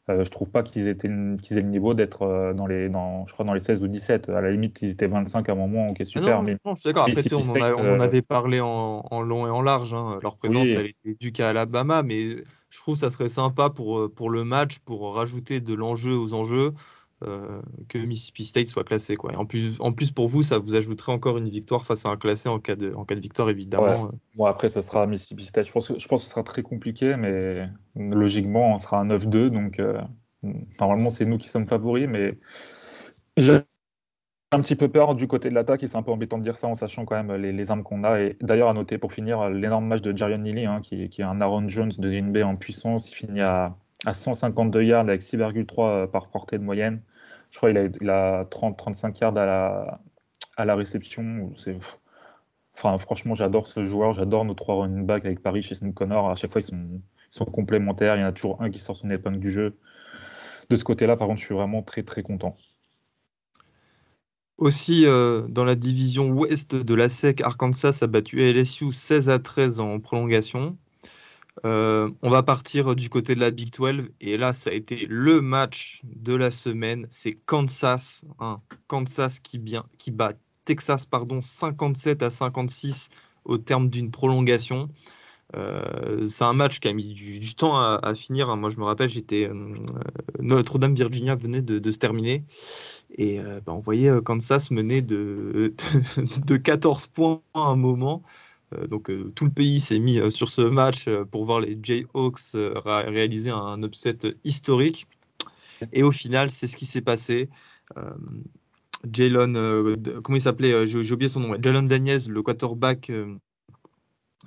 [0.09, 3.45] Euh, je trouve pas qu'ils aient le niveau d'être euh, dans les, dans, je crois
[3.45, 4.29] dans les 16 ou 17.
[4.29, 6.41] À la limite, ils étaient 25 à un moment, ok, ah super.
[6.41, 7.07] mais, je suis d'accord.
[7.07, 9.93] Après, on, en euh, avait parlé en, long et en large.
[9.93, 10.17] Hein.
[10.23, 12.37] Leur présence, elle était due qu'à Alabama, mais
[12.69, 16.33] je trouve que ça serait sympa pour, pour le match, pour rajouter de l'enjeu aux
[16.33, 16.73] enjeux.
[17.21, 19.17] Euh, que Mississippi State soit classé.
[19.17, 19.33] Quoi.
[19.33, 22.09] Et en, plus, en plus, pour vous, ça vous ajouterait encore une victoire face à
[22.09, 24.05] un classé en cas de, en cas de victoire, évidemment.
[24.05, 24.17] Euh.
[24.35, 25.67] Bon, après, ça sera Mississippi State.
[25.67, 29.05] Je pense, que, je pense que ce sera très compliqué, mais logiquement, on sera un
[29.05, 29.49] 9-2.
[29.49, 29.99] Donc, euh,
[30.79, 32.07] normalement, c'est nous qui sommes favoris.
[32.07, 32.37] Mais
[33.35, 33.59] j'ai
[34.53, 36.57] un petit peu peur du côté de l'attaque et c'est un peu embêtant de dire
[36.57, 38.21] ça en sachant quand même les, armes qu'on a.
[38.21, 41.25] Et d'ailleurs, à noter pour finir l'énorme match de Jarion Neely, hein, qui, qui, est
[41.25, 43.11] un Aaron Jones de Green Bay en puissance.
[43.11, 47.01] Il finit à, à 152 yards avec 6,3 par portée de moyenne.
[47.51, 49.99] Je crois qu'il a, a 30-35 yards à la,
[50.57, 51.51] à la réception.
[52.75, 54.13] Enfin, franchement, j'adore ce joueur.
[54.13, 56.29] J'adore nos trois running backs avec Paris chez Snoop Connor.
[56.29, 58.15] À chaque fois, ils sont, sont complémentaires.
[58.15, 59.77] Il y en a toujours un qui sort son épingle du jeu.
[60.69, 62.55] De ce côté-là, par contre, je suis vraiment très, très content.
[64.57, 69.39] Aussi, euh, dans la division ouest de la SEC, Arkansas a battu LSU 16 à
[69.39, 70.77] 13 en prolongation.
[71.65, 75.05] Euh, on va partir du côté de la Big 12 et là ça a été
[75.09, 77.07] le match de la semaine.
[77.09, 79.61] C'est Kansas, hein, Kansas qui,
[79.97, 80.33] qui bat
[80.65, 83.09] Texas pardon 57 à 56
[83.45, 84.89] au terme d'une prolongation.
[85.55, 88.51] Euh, c'est un match qui a mis du, temps à, finir.
[88.51, 88.55] Hein.
[88.55, 89.75] Moi, je me rappelle, j'étais euh,
[90.39, 92.43] Notre-Dame Virginia venait de, se terminer
[93.17, 95.73] et bah, on voyait Kansas mener de,
[96.45, 98.23] de 14 points à un moment.
[98.73, 101.77] Euh, donc euh, tout le pays s'est mis euh, sur ce match pour voir les
[101.81, 102.39] Jayhawks
[102.85, 105.07] réaliser un upset historique.
[105.93, 107.49] Et au final, c'est ce qui s'est passé.
[109.09, 109.53] Jalen,
[110.21, 111.55] comment il s'appelait J'ai oublié son nom.
[111.61, 113.09] Jalen Daniels, le quarterback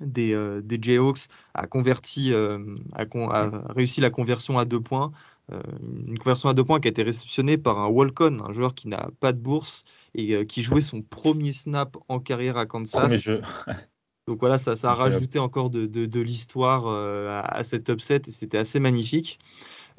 [0.02, 2.58] des, des Jayhawks, a, converti, a,
[3.74, 5.10] réussi la conversion à deux points.
[5.50, 8.88] une conversion à deux points qui a été réceptionnée par un walk-on, un joueur qui
[8.88, 13.26] n'a pas de bourse et qui jouait son premier snap en carrière à Kansas.
[14.28, 18.30] Donc voilà, ça, ça a rajouté encore de, de, l'histoire euh, à, cet upset et
[18.30, 19.40] c'était assez magnifique.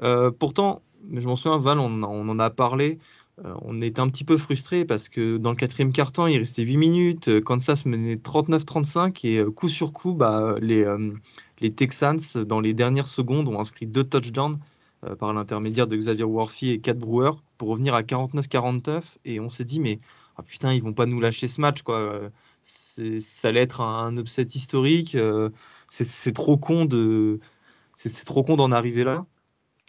[0.01, 0.81] Euh, pourtant,
[1.13, 2.99] je m'en souviens, Val, on, en a parlé.
[3.43, 6.61] Euh, on était un petit peu frustré parce que dans le quatrième quart-temps, il restait
[6.61, 7.41] 8 minutes.
[7.41, 10.85] Kansas menait 39-35 et coup sur coup, bah, les,
[11.59, 14.57] les Texans, dans les dernières secondes, ont inscrit deux touchdowns
[15.19, 19.01] par l'intermédiaire de Xavier Worthy et Kat Brewer pour revenir à 49-49.
[19.25, 19.99] Et on s'est dit, mais
[20.37, 21.81] ah, putain, ils vont pas nous lâcher ce match.
[21.83, 22.29] quoi
[22.63, 25.17] ça allait être un, upset historique.
[25.89, 27.39] c'est trop con de,
[27.95, 29.25] c'est trop con d'en arriver là.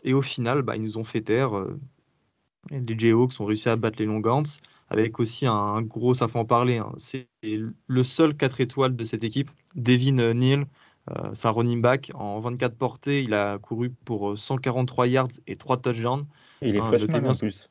[0.05, 1.53] Et au final, bah, ils nous ont fait taire.
[2.71, 6.45] les Jayhawks ont réussi à battre les Longhorns avec aussi un, gros, ça fait en
[6.45, 6.79] parler.
[6.79, 6.93] Hein.
[6.99, 10.67] C'est le seul 4 étoiles de cette équipe, Devin Neal.
[11.33, 13.23] c'est un running back en 24 portées.
[13.23, 16.27] Il a couru pour 143 yards et 3 touchdowns.
[16.61, 17.71] il est hein, freshman en plus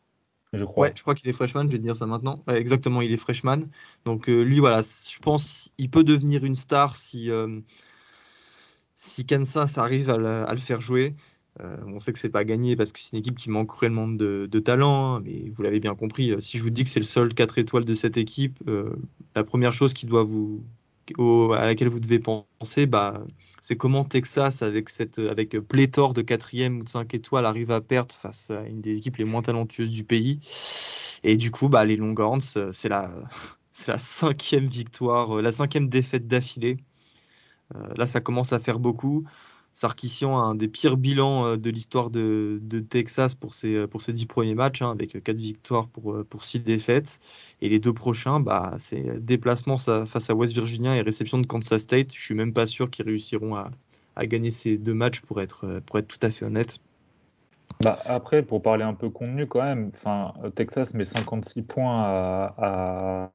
[0.53, 0.87] je crois.
[0.87, 2.43] Ouais, je crois qu'il est freshman, je vais te dire ça maintenant.
[2.47, 3.61] exactement, il est freshman.
[4.05, 7.59] Donc euh, lui, voilà, je pense qu'il peut devenir une star si, euh,
[8.95, 11.15] si Kansas arrive à, le faire jouer.
[11.59, 14.07] Euh, on sait que c'est pas gagné parce que c'est une équipe qui manque cruellement
[14.07, 16.35] de, de talent, hein, mais vous l'avez bien compris.
[16.39, 18.59] Si je vous dis que c'est le seul 4 étoiles de cette équipe,
[19.35, 20.63] la première chose qui doit vous,
[21.19, 23.23] à laquelle vous devez penser, bah,
[23.61, 27.81] c'est comment Texas, avec, cette, avec pléthore de quatrième ou de 5 étoiles, arrive à
[27.81, 30.39] perdre face à une des équipes les moins talentueuses du pays.
[31.23, 32.41] Et du coup, bah, les Longhorns,
[32.71, 33.13] c'est la,
[33.71, 36.77] c'est la cinquième victoire, la cinquième défaite d'affilée.
[37.75, 39.25] Euh, là, ça commence à faire beaucoup.
[39.73, 42.59] Sarkissian a un des pires bilans euh, de l'histoire de,
[42.89, 46.59] Texas pour ses, euh, pour premiers matchs, hein, avec quatre victoires pour, euh, pour six
[46.59, 47.19] défaites.
[47.61, 51.81] Et les deux prochains, bah, c'est déplacement face à West Virginia et réception de Kansas
[51.81, 52.13] State.
[52.13, 53.71] Je suis même pas sûr qu'ils réussiront à,
[54.25, 56.77] gagner ces deux matchs pour être, pour être tout à fait honnête.
[57.83, 59.91] Bah après, pour parler un peu contenu quand même,
[60.53, 63.31] Texas met 56 points à,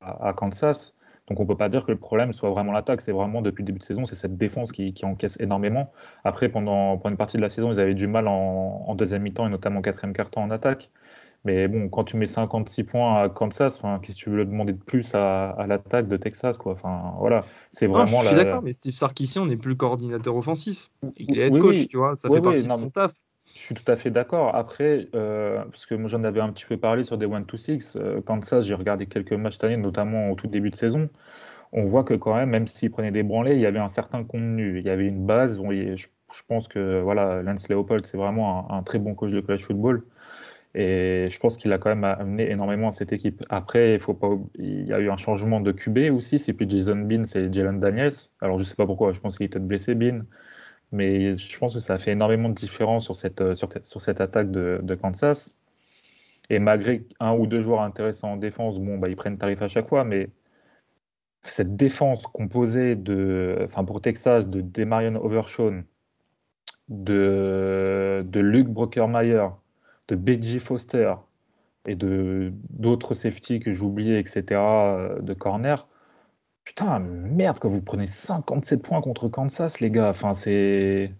[0.00, 0.94] à Kansas.
[1.28, 3.62] Donc on ne peut pas dire que le problème soit vraiment l'attaque, c'est vraiment depuis
[3.62, 5.92] le début de saison, c'est cette défense qui, encaisse énormément.
[6.24, 9.50] Après, pendant, une partie de la saison, ils avaient du mal en, deuxième mi-temps et
[9.50, 10.90] notamment en quatrième quart-temps en attaque.
[11.44, 14.82] Mais bon, quand tu mets 56 points à Kansas, qu'est-ce que tu veux demander de
[14.82, 16.72] plus à, l'attaque de Texas quoi?
[16.72, 18.06] Enfin, voilà, c'est vraiment.
[18.06, 20.90] je suis d'accord, mais Steve Sarkisian n'est plus coordinateur offensif.
[21.16, 23.12] Il est head coach, tu vois, ça fait partie de son taf.
[23.54, 24.54] Je suis tout à fait d'accord.
[24.54, 28.20] Après, euh, parce que moi j'en avais un petit peu parlé sur des 1-2-6, euh,
[28.22, 31.08] Kansas, j'ai regardé quelques matchs cette année, notamment au tout début de saison.
[31.72, 34.24] On voit que quand même, même s'ils prenaient des branlés, il y avait un certain
[34.24, 34.78] contenu.
[34.78, 35.60] Il y avait une base.
[35.60, 36.06] je,
[36.46, 40.04] pense que voilà, Lance Leopold, c'est vraiment un, très bon coach de college football.
[40.74, 43.44] Et je pense qu'il a quand même amené énormément à cette équipe.
[43.48, 46.38] Après, il, faut pas, il y a eu un changement de QB aussi.
[46.38, 48.12] C'est plus Jason Bean, c'est Jalen Daniels.
[48.40, 49.12] Alors, je ne sais pas pourquoi.
[49.12, 50.24] Je pense qu'il était blessé, Bean.
[50.92, 54.20] Mais je pense que ça a fait énormément de différence sur cette, euh, sur, cette
[54.20, 55.54] attaque de, Kansas.
[56.50, 59.68] Et malgré un ou deux joueurs intéressants en défense, bon, bah, ils prennent tarif à
[59.68, 60.30] chaque fois, mais
[61.42, 65.84] cette défense composée de, enfin pour Texas, de Demarion Overshawn,
[66.88, 69.48] de, de Luke Brockermeyer,
[70.08, 70.60] de B.J.
[70.60, 71.14] Foster
[71.86, 75.86] et de d'autres safety que j'oubliais, etc., euh, de corner,
[76.68, 80.10] Putain, merde, que vous prenez 57 points contre Kansas, les gars.
[80.10, 81.14] Enfin, c'est.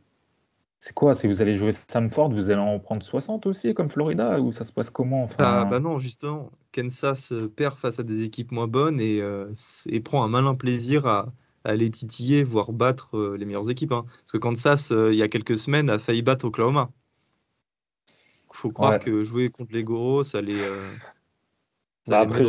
[0.79, 1.15] C'est quoi?
[1.15, 4.65] Si vous allez jouer Samford, vous allez en prendre 60 aussi, comme Florida Ou ça
[4.65, 5.25] se passe comment?
[5.25, 5.37] Enfin...
[5.39, 6.51] ah, Bah non, justement.
[6.71, 9.51] Kansas euh, perd face à des équipes moins bonnes et, euh,
[9.87, 11.33] et prend un malin plaisir à,
[11.65, 13.93] à les titiller, voire battre euh, les meilleures équipes.
[13.93, 14.05] Hein.
[14.07, 16.91] Parce que Kansas, il y a quelques semaines, a failli battre Oklahoma.
[18.53, 20.61] Il faut croire que jouer contre les Goros, ça les,
[22.09, 22.45] bah, après,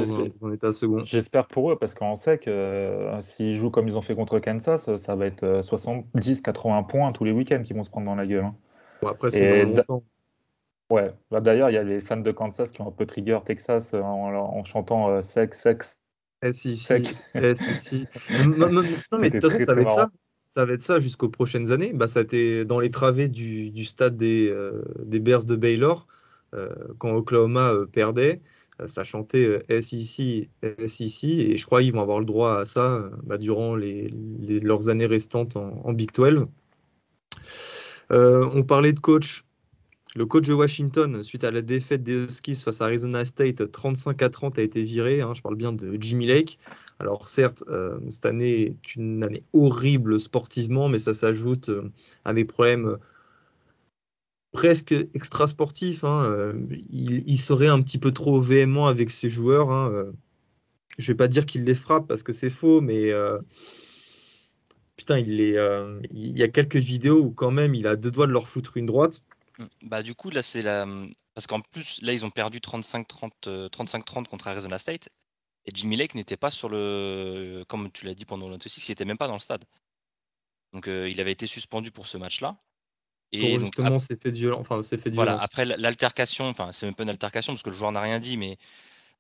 [1.04, 4.40] j'espère pour eux parce qu'on sait que euh, s'ils jouent comme ils ont fait contre
[4.40, 8.16] Kansas, ça va être 70-80 euh, points tous les week-ends qui vont se prendre dans
[8.16, 8.46] la gueule.
[8.46, 8.56] Hein.
[9.06, 9.66] après, c'est
[10.90, 13.40] Ouais, bah, d'ailleurs, il y a les fans de Kansas qui ont un peu trigger
[13.46, 15.98] Texas euh, en, chantant sex, sex.
[16.52, 17.16] Sec.
[18.46, 18.82] non, non,
[19.20, 20.10] mais de toute façon, ça va être ça.
[20.52, 21.92] Ça va être ça jusqu'aux prochaines années.
[21.94, 24.52] Bah, ça a été dans les travées du, du stade des,
[25.04, 26.08] des Bears de Baylor
[26.98, 28.42] quand Oklahoma perdait.
[28.80, 32.94] Euh, ça chantait euh, SEC, et je crois qu'ils vont avoir le droit à ça
[32.94, 36.46] euh, bah, durant leurs années restantes en, Big 12.
[38.10, 39.44] on parlait de coach.
[40.16, 44.20] Le coach de Washington, suite à la défaite des Huskies face à Arizona State, 35
[44.24, 45.22] à 30 a été viré.
[45.22, 46.58] Hein, je parle bien de Jimmy Lake.
[46.98, 47.64] Alors certes,
[48.10, 51.70] cette année est une année horrible sportivement, mais ça s'ajoute
[52.26, 52.98] à des problèmes
[54.52, 56.04] presque extra sportif.
[56.04, 56.54] Hein, euh,
[56.90, 59.72] il, serait un petit peu trop véhément avec ses joueurs.
[59.72, 60.12] Hein, euh.
[60.98, 63.40] Je vais pas dire qu'il les frappe parce que c'est faux, mais euh,
[64.98, 65.56] putain, il, est,
[66.12, 68.76] il y a quelques vidéos où quand même il a deux doigts de leur foutre
[68.76, 69.24] une droite.
[69.84, 70.88] Bah du coup là c'est la
[71.34, 75.10] parce qu'en plus là ils ont perdu 35-30 35-30 contre Arizona State
[75.66, 79.04] et Jimmy Lake n'était pas sur le comme tu l'as dit pendant l'Olympique, il n'était
[79.04, 79.66] même pas dans le stade.
[80.72, 82.58] Donc il avait été suspendu pour ce match-là.
[83.32, 84.60] Et justement, c'est fait violent.
[84.60, 87.76] Enfin, c'est fait Voilà, après l'altercation, enfin, c'est même pas une altercation parce que le
[87.76, 88.58] joueur n'a rien dit, mais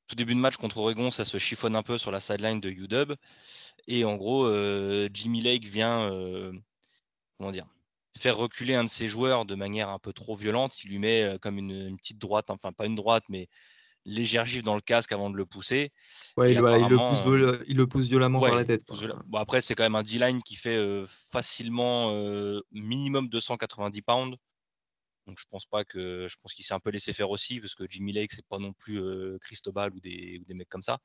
[0.07, 2.70] tout début de match contre Oregon, ça se chiffonne un peu sur la sideline de
[2.70, 3.14] UW.
[3.88, 6.51] Et en gros, euh, Jimmy Lake vient, euh,
[7.38, 7.68] comment dire,
[8.18, 10.84] faire reculer un de ses joueurs de manière un peu trop violente.
[10.84, 13.47] Il lui met euh, comme une, petite droite, enfin pas une droite, mais
[14.05, 15.91] gifle dans le casque avant de le pousser.
[16.37, 18.83] Ouais, il, le pousse, violemment par la tête.
[19.27, 22.13] Bon, après, c'est quand même un D-line qui fait facilement
[22.71, 24.37] minimum 290 pounds.
[25.27, 27.75] Donc je pense pas que je pense qu'il s'est un peu laissé faire aussi parce
[27.75, 28.99] que Jimmy Lake c'est pas non plus
[29.41, 30.97] Cristobal ou des, ou des mecs comme ça.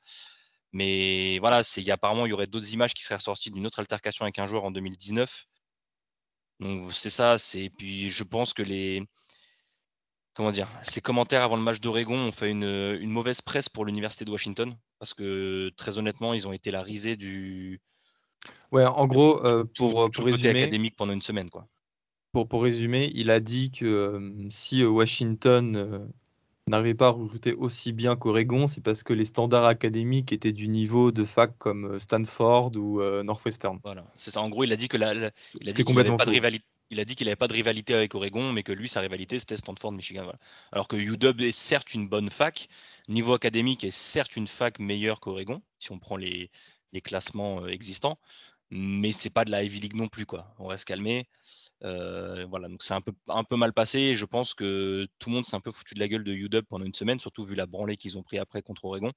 [0.73, 4.25] Mais voilà, c'est apparemment il y aurait d'autres images qui seraient ressorties d'une autre altercation
[4.25, 5.45] avec un joueur en 2019.
[6.61, 9.03] Donc c'est ça, c'est puis je pense que les
[10.35, 14.25] comment dire, ces commentaires avant le match d'Oregon ont fait une, mauvaise presse pour l'université
[14.25, 17.81] de Washington parce que très honnêtement, ils ont été la risée du
[18.73, 19.41] Ouais, en gros,
[19.75, 21.67] pour, tout, pour académique pendant une semaine quoi.
[22.33, 26.11] Pour, pour résumer, il a dit que si Washington
[26.69, 30.69] n'arrivait pas à recruter aussi bien qu'Oregon, c'est parce que les standards académiques étaient du
[30.69, 33.79] niveau de fac comme euh, Stanford ou euh, Northwestern.
[33.85, 34.41] Voilà, c'est ça.
[34.41, 36.65] En gros, il a dit que la, il a dit qu'il n'avait pas de rivalité.
[36.95, 39.41] Il a dit qu'il n'avait pas de rivalité avec Oregon, mais que lui, sa rivalité,
[39.41, 40.31] c'était Stanford, Michigan.
[40.71, 42.69] Alors que UW est certes une bonne fac,
[43.09, 46.53] niveau académique est certes une fac meilleure qu'Oregon, si on prend les,
[47.03, 48.17] classements euh, existants,
[48.71, 50.55] mais c'est pas de la Ivy League non plus, quoi.
[50.61, 51.29] On reste calmé.
[51.83, 54.15] Euh, voilà, donc c'est un peu, mal passé.
[54.15, 56.63] Je pense que tout le monde s'est un peu foutu de la gueule de UW
[56.69, 59.11] pendant une semaine, surtout vu la branlée qu'ils ont pris après contre Oregon.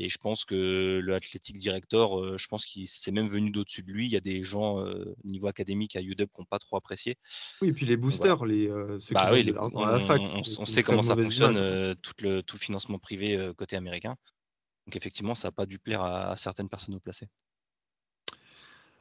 [0.00, 3.82] Et je pense que le Athletic Director, euh, je pense qu'il s'est même venu d'au-dessus
[3.82, 4.06] de lui.
[4.06, 7.16] Il y a des gens euh, niveau académique à UW qui n'ont pas trop apprécié.
[7.60, 8.68] Oui, et puis les boosters, les,
[9.10, 10.20] bah oui, la fac.
[10.22, 14.14] On, sait comment ça fonctionne, tout, le, tout financement privé côté américain.
[14.86, 17.26] Donc effectivement, ça n'a pas dû plaire à, à certaines personnes au placé.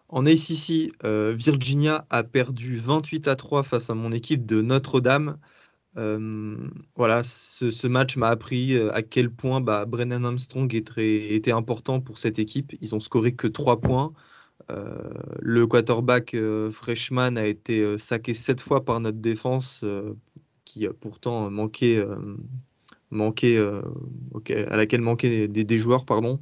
[0.09, 5.37] En ACC, euh, Virginia a perdu 28 à 3 face à mon équipe de Notre-Dame.
[5.97, 12.39] Voilà, ce, match m'a appris à quel point bah, Brennan Armstrong était important pour cette
[12.39, 12.73] équipe.
[12.81, 14.13] Ils ont scoré que 3 points.
[14.69, 16.35] le quarterback
[16.71, 19.83] freshman a été saqué 7 fois par notre défense,
[20.65, 22.03] qui pourtant manqué,
[23.11, 26.05] manqué à laquelle manquaient des joueurs.
[26.05, 26.39] Pardon.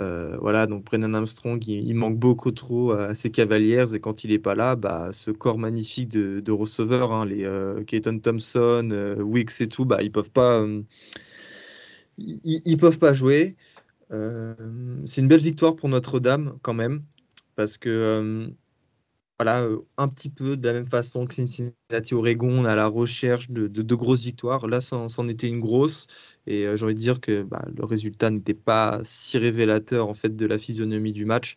[0.00, 4.30] Euh, voilà, donc Brennan Armstrong, il, manque beaucoup trop à ses Cavaliers et quand il
[4.30, 7.82] n'est pas là, bah, ce corps magnifique de, receveurs, hein, les euh,
[8.22, 10.82] Thompson, euh, Wicks et tout, bah, ils peuvent pas, euh,
[12.18, 13.56] ils, peuvent pas jouer.
[14.10, 17.02] c'est une belle victoire pour Notre-Dame quand même,
[17.56, 18.50] parce que
[19.38, 19.66] voilà,
[19.98, 23.66] un petit peu de la même façon que Cincinnati Oregon, on a la recherche de,
[23.66, 24.66] de, grosses victoires.
[24.68, 26.06] Là, c'en était une grosse.
[26.46, 30.36] Et j'ai envie de dire que bah, le résultat n'était pas si révélateur en fait
[30.36, 31.56] de la physionomie du match.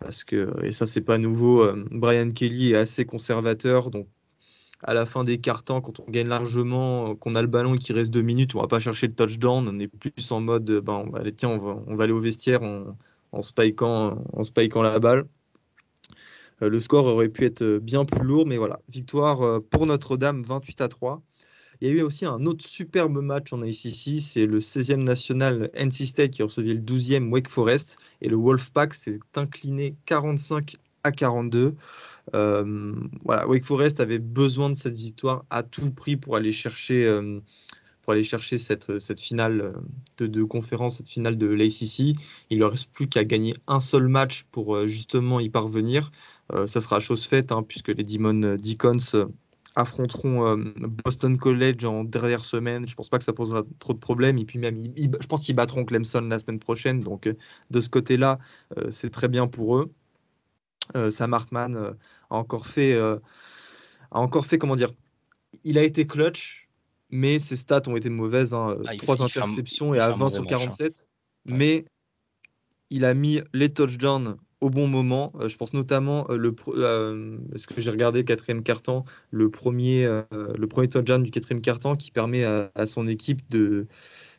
[0.00, 3.90] Parce que, et ça, c'est pas nouveau, Brian Kelly est assez conservateur.
[3.90, 4.08] Donc,
[4.82, 7.96] à la fin des cartons, quand on gagne largement, qu'on a le ballon et qu'il
[7.96, 9.68] reste deux minutes, on va pas chercher le touchdown.
[9.68, 12.96] On est plus en mode, ben, on tiens, on va, on aller au vestiaire en,
[13.32, 15.26] en, spikant, en la balle.
[16.62, 19.86] Euh, le score aurait pu être euh, bien plus lourd, mais voilà, victoire euh, pour
[19.86, 21.22] Notre-Dame 28 à 3.
[21.80, 25.70] Il y a eu aussi un autre superbe match en ACC, c'est le 16e national
[25.74, 31.12] NC State qui recevait le 12e Wake Forest et le Wolfpack s'est incliné 45 à
[31.12, 31.76] 42.
[32.32, 37.06] voilà, Wake Forest avait besoin de cette victoire à tout prix pour aller chercher,
[38.08, 39.74] pour aller chercher cette, cette finale
[40.16, 42.16] de, de, conférence, cette finale de l'ACC.
[42.48, 46.10] Il ne leur reste plus qu'à gagner un seul match pour justement y parvenir.
[46.54, 49.26] Euh, ça sera chose faite, hein, puisque les Demon Deacons euh,
[49.74, 50.72] affronteront euh,
[51.04, 52.88] Boston College en dernière semaine.
[52.88, 54.38] Je pense pas que ça posera trop de problèmes.
[54.38, 57.00] Et puis même, je pense qu'ils battront Clemson la semaine prochaine.
[57.00, 57.28] Donc
[57.70, 58.38] de ce côté-là,
[58.90, 59.92] c'est très bien pour eux.
[61.10, 61.76] Sam Hartman
[62.30, 63.20] a encore fait, a
[64.12, 64.92] encore fait comment dire
[65.64, 66.67] Il a été clutch,
[67.10, 68.54] mais ses stats ont été mauvaises.
[68.54, 68.76] Hein.
[68.86, 71.08] Ah, Trois interceptions et à 20 sur 47.
[71.48, 71.54] Hein.
[71.56, 71.84] Mais
[72.90, 75.32] il a mis les touchdowns au bon moment.
[75.40, 80.04] Euh, je pense notamment euh, le euh, ce que j'ai regardé quatrième carton, le premier
[80.30, 83.86] le premier touchdown du quatrième carton qui permet à, son équipe de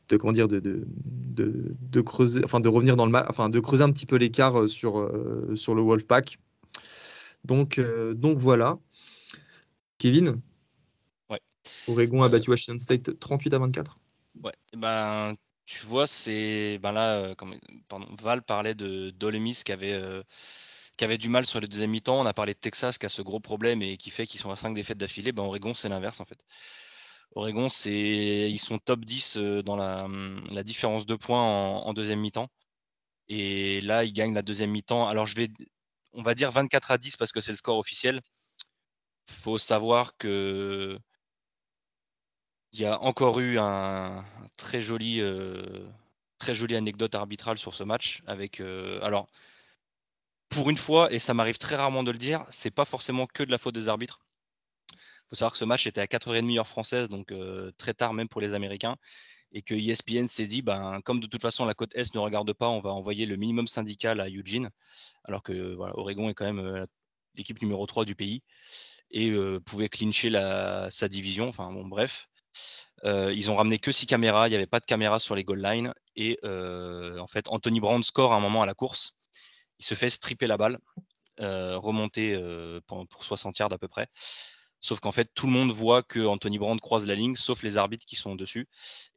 [0.10, 3.84] de comment dire de, de, de, creuser enfin de revenir dans le enfin de creuser
[3.84, 5.12] un petit peu l'écart sur
[5.56, 6.40] sur le Wolfpack.
[7.46, 7.80] Donc
[8.16, 8.78] donc voilà.
[9.98, 10.42] Kevin?
[11.90, 14.00] Oregon a battu Washington State 38 à 24.
[14.44, 14.54] Ouais.
[14.76, 15.36] Ben
[15.70, 17.36] tu vois, c'est ben là, euh,
[18.20, 20.24] Val parlait de Dolemis qui avait, euh,
[20.98, 22.20] qui avait du mal sur les deuxième mi-temps.
[22.20, 24.50] On a parlé de Texas qui a ce gros problème et qui fait qu'ils sont
[24.50, 25.32] à 5 défaites d'affilée.
[25.32, 26.44] Ben, Oregon, c'est l'inverse en fait.
[27.36, 30.08] Oregon, c'est ils sont top 10 euh, dans la,
[30.52, 32.50] la différence de points en, deuxième mi-temps.
[33.28, 35.08] Et là, ils gagnent la deuxième mi-temps.
[35.08, 35.50] Alors, je vais,
[36.14, 38.22] on va dire 24 à 10 parce que c'est le score officiel.
[39.28, 41.00] Faut savoir que
[42.74, 44.24] il y a encore eu un
[44.58, 45.88] très joli, euh,
[46.38, 48.22] très jolie anecdote arbitrale sur ce match.
[48.28, 49.28] Avec, euh, alors,
[50.50, 53.44] pour une fois, et ça m'arrive très rarement de le dire, c'est pas forcément que
[53.44, 54.22] de la faute des arbitres.
[54.94, 58.14] Il faut savoir que ce match était à 4h30 heure française, donc euh, très tard
[58.14, 58.98] même pour les Américains.
[59.54, 62.54] et que ESPN s'est dit, ben, comme de toute façon la côte Est ne regarde
[62.54, 64.70] pas, on va envoyer le minimum syndical à Eugene,
[65.26, 66.86] alors que voilà, Oregon est quand même
[67.36, 68.44] l'équipe numéro 3 du pays
[69.12, 69.32] et
[69.66, 70.32] pouvait clincher
[70.92, 71.48] sa division.
[71.50, 72.29] Enfin bon, bref.
[73.04, 75.62] Ils ont ramené que 6 caméras, il n'y avait pas de caméra sur les goal
[75.62, 75.94] lines.
[76.16, 79.14] Et en fait, Anthony Brown score à un moment à la course.
[79.80, 80.80] Il se fait stripper la balle,
[81.40, 82.38] remonter
[82.88, 84.08] pour, 60 yards à peu près.
[84.82, 87.76] Sauf qu'en fait, tout le monde voit que Anthony Brown croise la ligne, sauf les
[87.76, 88.68] arbitres qui sont dessus.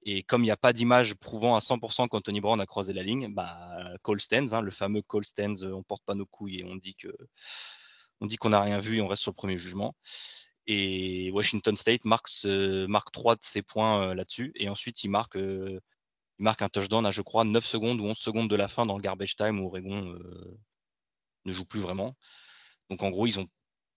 [0.03, 3.05] Et comme il n'y a pas d'image prouvant à 100% qu'Anthony Brown a croisé la
[3.05, 6.75] ligne, bah, call hein, le fameux call stands, on porte pas nos couilles et on
[6.75, 6.97] dit
[8.21, 9.95] on dit qu'on n'a rien vu et on reste sur le premier jugement.
[10.67, 12.29] Et Washington State marque,
[12.89, 14.53] marque 3 de ses points euh, là-dessus.
[14.57, 15.81] Et ensuite, il marque, euh,
[16.39, 18.85] il marque un touchdown à, je crois, 9 secondes ou 11 secondes de la fin
[18.85, 20.59] dans le garbage time où Oregon euh,
[21.45, 22.17] ne joue plus vraiment.
[22.91, 23.49] Donc en gros, ils ont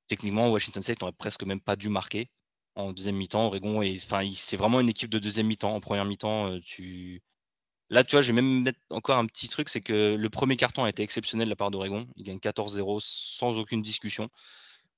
[0.08, 2.30] techniquement, Washington State n'aurait presque même pas dû marquer
[2.76, 3.46] en deuxième mi-temps.
[3.48, 5.74] Oregon, enfin, c'est vraiment une équipe de deuxième mi-temps.
[5.74, 7.24] En première mi-temps, tu,
[7.90, 10.58] Là, tu vois, je vais même mettre encore un petit truc, c'est que le premier
[10.58, 12.08] carton a été exceptionnel de la part d'Oregon.
[12.16, 14.30] Il gagne 14-0 sans aucune discussion.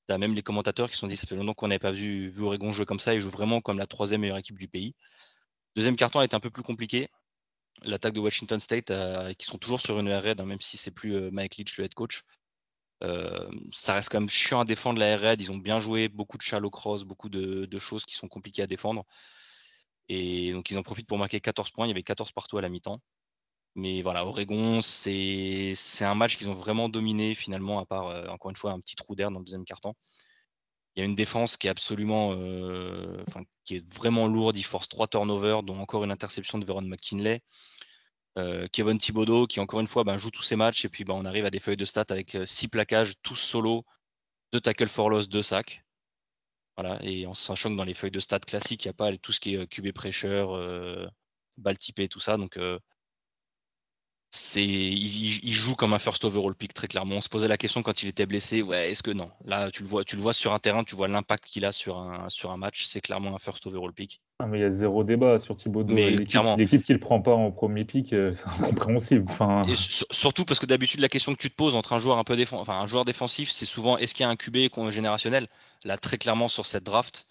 [0.10, 2.44] Même les commentateurs qui se sont dit ça fait longtemps qu'on n'avait pas vu, vu,
[2.44, 3.14] Oregon jouer comme ça.
[3.14, 4.96] Ils jouent vraiment comme la troisième meilleure équipe du pays.
[5.76, 7.10] Deuxième carton a été un peu plus compliqué.
[7.84, 10.78] L'attaque de Washington State, euh, qui sont toujours sur une air raid, hein, même si
[10.78, 12.24] c'est plus euh, Mike Leach le head coach.
[13.04, 15.42] Euh, ça reste quand même chiant à défendre la air raid.
[15.42, 18.68] Ils ont bien joué, beaucoup de shallow cross, beaucoup de choses qui sont compliquées à
[18.68, 19.06] défendre.
[20.10, 21.86] Et donc, ils en profitent pour marquer 14 points.
[21.86, 23.02] Il y avait 14 partout à la mi-temps.
[23.78, 28.50] Mais voilà, Oregon, c'est un match qu'ils ont vraiment dominé finalement, à part, euh, encore
[28.50, 29.96] une fois, un petit trou d'air dans le deuxième quart-temps.
[30.96, 33.24] Il y a une défense qui est absolument, euh,
[33.66, 34.58] qui est vraiment lourde.
[34.58, 37.44] Ils forcent trois turnovers, dont encore une interception de Veron McKinley.
[38.40, 40.86] Euh, Kevin Thibodeau, qui encore une fois ben, joue tous ses matchs.
[40.86, 43.86] Et puis ben, on arrive à des feuilles de stats avec six plaquages, tous solo,
[44.54, 45.84] deux tackles for loss, deux sacs.
[46.78, 49.16] Voilà, et en sachant que dans les feuilles de stats classiques, il n'y a pas
[49.18, 50.60] tout ce qui est QB pressure,
[51.58, 52.38] balle typée, tout ça.
[52.38, 52.58] Donc,
[54.30, 57.16] c'est, il, joue comme un first overall pick très clairement.
[57.16, 59.32] On se posait la question quand il était blessé, ouais, est-ce que non?
[59.46, 61.72] Là, tu le vois, tu le vois sur un terrain, tu vois l'impact qu'il a
[61.72, 62.86] sur un, sur un match.
[62.86, 64.22] C'est clairement un first overall pick.
[64.40, 65.96] Ah, mais il y a zéro débat sur Thibaudot.
[65.96, 69.26] L'équipe qui le prend pas en premier pick, euh, c'est incompréhensible.
[69.30, 69.66] Enfin...
[69.76, 72.36] surtout parce que d'habitude, la question que tu te poses entre un joueur un peu
[72.36, 74.58] défensif, enfin un joueur défensif, c'est souvent est-ce qu'il y a un QB
[74.90, 75.48] générationnel?
[75.86, 77.26] Là, très clairement sur cette draft,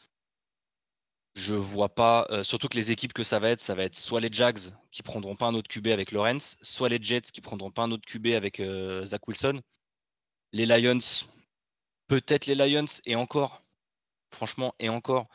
[1.37, 3.95] je vois pas, euh, surtout que les équipes que ça va être, ça va être
[3.95, 4.59] soit les Jags
[4.91, 7.91] qui prendront pas un autre QB avec Lawrence, soit les Jets qui prendront pas un
[7.93, 9.61] autre QB avec euh, Zach Wilson.
[10.53, 10.99] Les Lions,
[12.09, 13.63] peut-être les Lions, et encore,
[14.31, 15.29] franchement, et encore.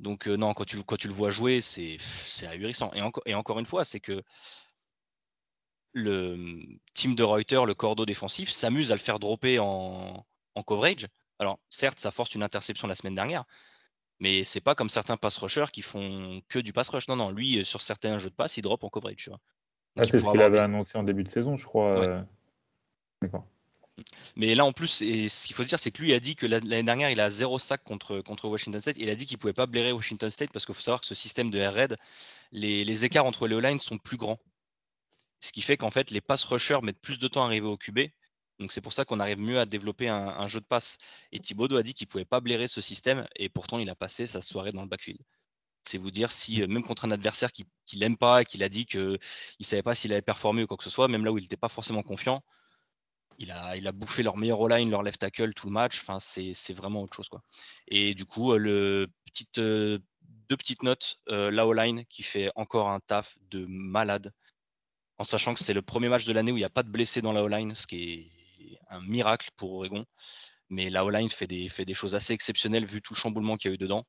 [0.00, 1.98] Donc euh, non, quand tu, le vois jouer, c'est
[2.48, 2.90] ahurissant.
[2.94, 4.22] Et, et encore une fois, c'est que
[5.92, 6.36] le
[6.94, 10.26] team de Reuters, le cordeau défensif, s'amuse à le faire dropper en,
[10.56, 11.06] en coverage.
[11.38, 13.44] Alors, certes, ça force une interception la semaine dernière,
[14.24, 17.08] mais c'est pas comme certains pass rushers qui font que du pass rush.
[17.08, 19.16] Non, non, lui, sur certains jeux de passe, il drop en coverage.
[19.16, 19.38] Tu vois.
[19.98, 22.02] Ah, c'est ce qu'il avait annoncé en début de saison, je crois.
[22.02, 22.22] Euh.
[23.20, 23.46] D'accord.
[24.34, 26.82] Mais là, en plus, ce qu'il faut dire, c'est que lui a dit que l'année
[26.82, 28.96] dernière, il a zéro sac contre, contre Washington State.
[28.98, 31.14] Il a dit qu'il pouvait pas blairer Washington State parce qu'il faut savoir que ce
[31.14, 31.94] système de air raid,
[32.50, 34.38] les, les écarts entre les O-lines sont plus grands.
[35.38, 37.76] Ce qui fait qu'en fait, les pass rushers mettent plus de temps à arriver au
[37.76, 38.08] QB
[38.58, 40.98] donc c'est pour ça qu'on arrive mieux à développer un, jeu de passe.
[41.32, 43.94] Et Thibaudot a dit qu'il ne pouvait pas blairer ce système, et pourtant il a
[43.96, 45.20] passé sa soirée dans le backfield.
[45.82, 48.62] C'est vous dire si, euh, même contre un adversaire qui ne l'aime pas et qu'il
[48.62, 51.24] a dit qu'il ne savait pas s'il avait performé ou quoi que ce soit, même
[51.24, 52.42] là où il n'était pas forcément confiant,
[53.38, 56.00] il a, bouffé leur meilleur O-line, leur left tackle tout le match.
[56.00, 57.28] Enfin, c'est vraiment autre chose.
[57.28, 57.42] Quoi.
[57.88, 59.08] Et du coup, euh,
[59.58, 59.98] euh,
[60.48, 61.18] deux petites notes.
[61.26, 64.32] la O-line qui fait encore un taf de malade
[65.18, 66.90] en sachant que c'est le premier match de l'année où il n'y a pas de
[66.90, 68.43] blessés dans la O-line, ce qui est
[68.88, 70.04] un miracle pour Oregon.
[70.70, 73.70] Mais la O-line fait des, fait des choses assez exceptionnelles vu tout le chamboulement qu'il
[73.70, 74.04] y a eu dedans.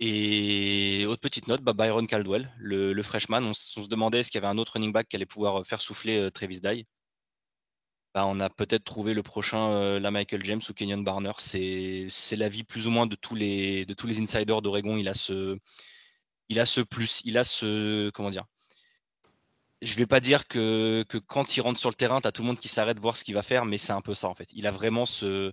[0.00, 4.44] Et autre petite note, bah, Byron Caldwell, le, freshman, on, se demandait est-ce qu'il y
[4.44, 6.86] avait un autre running back qui allait pouvoir euh, faire souffler euh, Travis Dye.
[8.14, 11.32] Bah, on a peut-être trouvé le prochain, euh, la Michael James ou Kenyon Barner.
[11.38, 14.96] C'est l'avis plus ou moins de tous les, de tous les insiders d'Oregon.
[14.96, 15.58] Il a ce,
[16.48, 18.44] il a ce plus, il a ce, comment dire,
[19.82, 22.48] je vais pas dire que, quand il rentre sur le terrain, tu as tout le
[22.48, 24.52] monde qui s'arrête voir ce qu'il va faire, mais c'est un peu ça en fait.
[24.52, 25.52] Il a vraiment ce,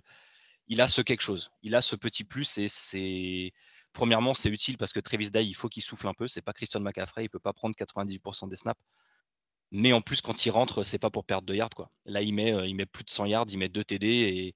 [0.68, 1.50] il a ce quelque chose.
[1.62, 3.52] Il a ce petit plus et c'est,
[3.92, 6.28] premièrement, c'est utile parce que Travis Day, il faut qu'il souffle un peu.
[6.28, 8.80] C'est pas Christian McCaffrey, il peut pas prendre 98% des snaps.
[9.72, 11.90] Mais en plus, quand il rentre, c'est pas pour perdre de yards quoi.
[12.04, 14.54] Là, il met, euh, il met plus de 100 yards, il met deux TD et,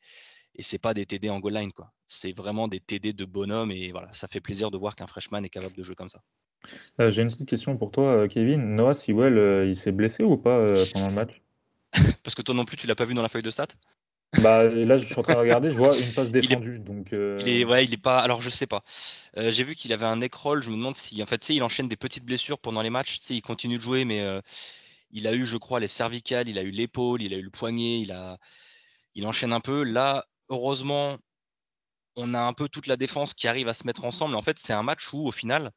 [0.55, 1.71] et c'est pas des TD en goal line.
[2.07, 5.43] C'est vraiment des TD de bonhomme et voilà, ça fait plaisir de voir qu'un freshman
[5.45, 6.23] est capable de jouer comme ça.
[7.01, 8.77] Euh, j'ai une petite question pour toi, euh, Kevin.
[8.77, 11.41] Noah Sewell, euh, il s'est blessé ou pas pendant le match?
[12.23, 13.67] Parce que toi non plus, tu l'as pas vu dans la feuille de stats?
[14.43, 16.75] Bah, là, je suis en train de regarder, je vois une passe défendue.
[16.75, 18.21] Il est, donc, il est, ouais, il est pas.
[18.21, 18.85] Alors, je sais pas.
[19.37, 20.63] J'ai vu qu'il avait un neck roll.
[20.63, 23.19] Je me demande si, en fait, il enchaîne des petites blessures pendant les matchs.
[23.31, 24.25] Il continue de jouer, mais
[25.11, 27.51] il a eu, je crois, les cervicales, il a eu l'épaule, il a eu le
[27.51, 28.39] poignet, il a,
[29.15, 29.83] il enchaîne un peu.
[29.83, 31.19] Là, heureusement,
[32.17, 34.37] on a un peu toute la défense qui arrive à se mettre ensemble.
[34.37, 35.73] En fait, c'est un match où, au final,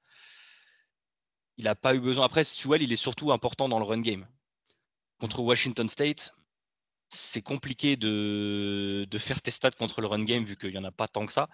[1.58, 2.26] il n'a pas eu besoin.
[2.26, 4.28] Après, Sewell, il est surtout important dans le run game.
[5.20, 6.34] Contre Washington State,
[7.10, 10.92] c'est compliqué de, faire tes stats contre le run game vu qu'il n'y en a
[10.92, 11.50] pas tant que ça.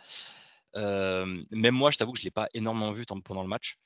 [0.76, 3.78] Euh, même moi, je t'avoue que je ne l'ai pas énormément vu pendant le match.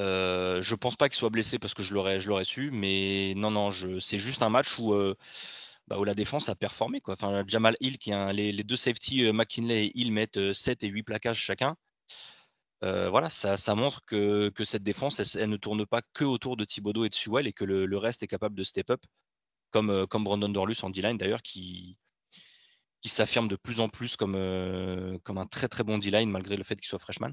[0.00, 3.70] Euh, je pense pas qu'il soit blessé parce que je l'aurais, su, mais non, non,
[4.00, 5.14] c'est juste un match où, euh,
[5.88, 7.00] bah, la défense a performé.
[7.46, 7.98] Jamal Hill,
[8.32, 11.76] les, deux safety, euh, McKinley et Hill mettent 7 et 8 plaquages chacun.
[12.82, 17.08] Voilà, ça, montre que, cette défense, elle, ne tourne pas que autour de Thibodeau et
[17.08, 19.00] de Sewell et que le, reste est capable de step up,
[19.70, 21.98] comme, comme Brandon Dorlus en D-line d'ailleurs, qui,
[23.00, 24.36] qui s'affirme de plus en plus comme,
[25.24, 27.32] comme un très très bon D-line malgré le fait qu'il soit freshman.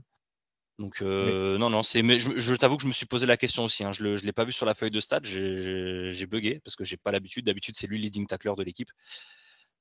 [0.80, 2.02] Donc non, non, c'est.
[2.02, 3.84] Mais je, t'avoue que je me suis posé la question aussi.
[3.84, 3.92] Hein.
[3.92, 5.26] Je ne l'ai pas vu sur la feuille de stade.
[5.26, 7.46] J'ai bugué parce que j'ai pas l'habitude.
[7.46, 8.90] D'habitude, c'est lui le leading tackler de l'équipe.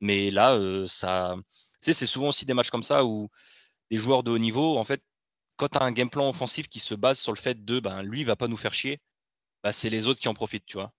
[0.00, 0.58] Mais là,
[0.88, 1.36] ça.
[1.80, 3.28] Tu sais, c'est souvent aussi des matchs comme ça où
[3.90, 5.02] des joueurs de haut niveau, en fait,
[5.59, 8.02] quand tu as un game plan offensif qui se base sur le fait de ben
[8.02, 9.00] lui il va pas nous faire chier,
[9.62, 10.90] bah, c'est les autres qui en profitent, tu vois.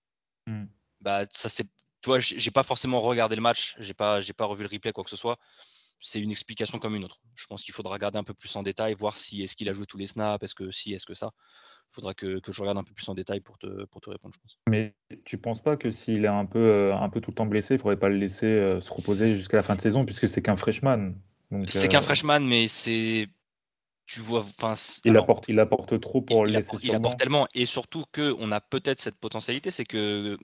[1.30, 1.64] Ça c'est.
[2.02, 4.92] Tu vois, j'ai pas forcément regardé le match, j'ai pas, j'ai pas revu le replay
[4.92, 5.38] quoi que ce soit
[6.00, 7.20] c'est une explication comme une autre.
[7.34, 9.72] Je pense qu'il faudra regarder un peu plus en détail, voir si est-ce qu'il a
[9.72, 11.30] joué tous les snaps, est-ce que si, est-ce que ça.
[11.90, 14.32] Il faudra que, je regarde un peu plus en détail pour te, pour te répondre,
[14.34, 14.58] je pense.
[14.68, 14.94] Mais
[15.24, 17.74] tu penses pas que s'il est un peu, euh, un peu tout le temps blessé,
[17.74, 20.40] il faudrait pas le laisser euh, se reposer jusqu'à la fin de saison, puisque c'est
[20.40, 21.14] qu'un freshman.
[21.68, 23.28] C'est qu'un euh, freshman, mais c'est.
[24.12, 24.44] Tu vois,
[25.04, 26.76] il, apporte, il apporte trop pour le laisser.
[26.82, 30.36] il apporte tellement, et surtout qu'on a peut-être cette potentialité, c'est que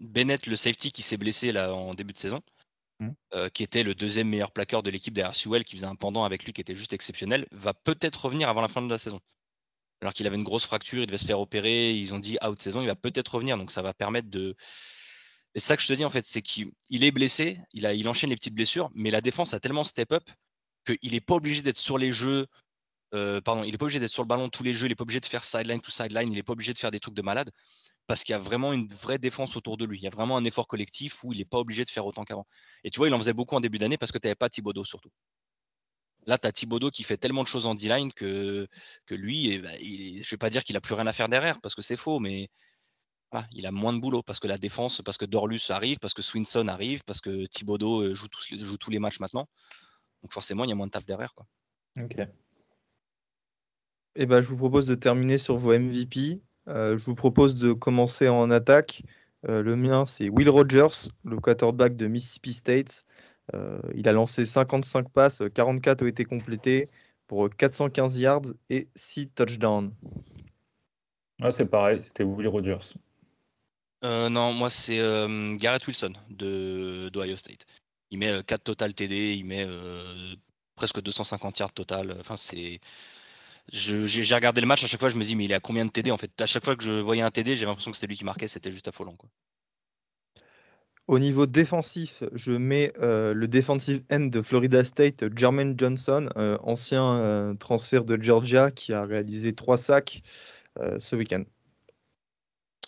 [0.00, 2.42] Bennett, le safety qui s'est blessé là en début de saison,
[3.00, 3.10] Mmh.
[3.34, 6.24] Euh, qui était le deuxième meilleur plaqueur de l'équipe derrière Sewell, qui faisait un pendant
[6.24, 9.20] avec lui qui était juste exceptionnel, va peut-être revenir avant la fin de la saison.
[10.00, 12.60] Alors qu'il avait une grosse fracture, il devait se faire opérer, ils ont dit out
[12.60, 14.56] saison, il va peut-être revenir, donc ça va permettre de.
[15.54, 17.94] Et c'est ça que je te dis en fait, c'est qu'il est blessé, il, a,
[17.94, 20.24] il enchaîne les petites blessures, mais la défense a tellement step up
[20.90, 22.46] qu'il n'est pas obligé d'être sur les jeux.
[23.14, 24.94] Euh, pardon, il n'est pas obligé d'être sur le ballon tous les jeux, il n'est
[24.94, 27.14] pas obligé de faire sideline to sideline, il n'est pas obligé de faire des trucs
[27.14, 27.50] de malade
[28.06, 29.98] parce qu'il y a vraiment une vraie défense autour de lui.
[29.98, 32.24] Il y a vraiment un effort collectif où il n'est pas obligé de faire autant
[32.24, 32.46] qu'avant.
[32.84, 34.48] Et tu vois, il en faisait beaucoup en début d'année parce que tu n'avais pas
[34.48, 35.10] Thibodeau surtout.
[36.26, 38.66] Là, tu as Thibodeau qui fait tellement de choses en D-line que,
[39.06, 41.28] que lui, eh ben, je ne vais pas dire qu'il n'a plus rien à faire
[41.28, 42.50] derrière parce que c'est faux, mais
[43.52, 46.22] il a moins de boulot parce que la défense, parce que Dorlus arrive, parce que
[46.22, 49.48] Swinson arrive, parce que Thibodeau euh, joue tous, joue tous les matchs maintenant.
[50.22, 51.34] Donc forcément, il y a moins de taf derrière.
[51.34, 51.46] Quoi.
[52.00, 52.16] Ok.
[54.20, 56.40] Eh ben, je vous propose de terminer sur vos MVP.
[56.66, 59.02] Euh, je vous propose de commencer en attaque.
[59.48, 63.04] Euh, le mien, c'est Will Rogers, le quarterback de Mississippi State.
[63.54, 66.90] Euh, il a lancé 55 passes, 44 ont été complétés
[67.28, 69.92] pour 415 yards et 6 touchdowns.
[71.40, 72.94] Ah, c'est pareil, c'était Will Rogers.
[74.02, 74.98] non, moi c'est
[75.58, 77.64] Garrett Wilson de d'Ohio State.
[78.10, 79.66] Il met 4 total TD, il met
[80.74, 82.16] presque 250 yards total.
[82.20, 82.80] Enfin, c'est
[83.70, 85.84] j'ai regardé le match, à chaque fois je me dis mais il est à combien
[85.84, 86.30] de TD en fait?
[86.40, 88.48] À chaque fois que je voyais un TD, j'ai l'impression que c'était lui qui marquait,
[88.48, 89.14] c'était juste affolant.
[89.14, 89.28] Quoi.
[91.08, 96.58] Au niveau défensif, je mets euh, le defensive end de Florida State, Jermaine Johnson, euh,
[96.62, 100.22] ancien euh, transfert de Georgia qui a réalisé trois sacs
[100.98, 101.42] ce week-end.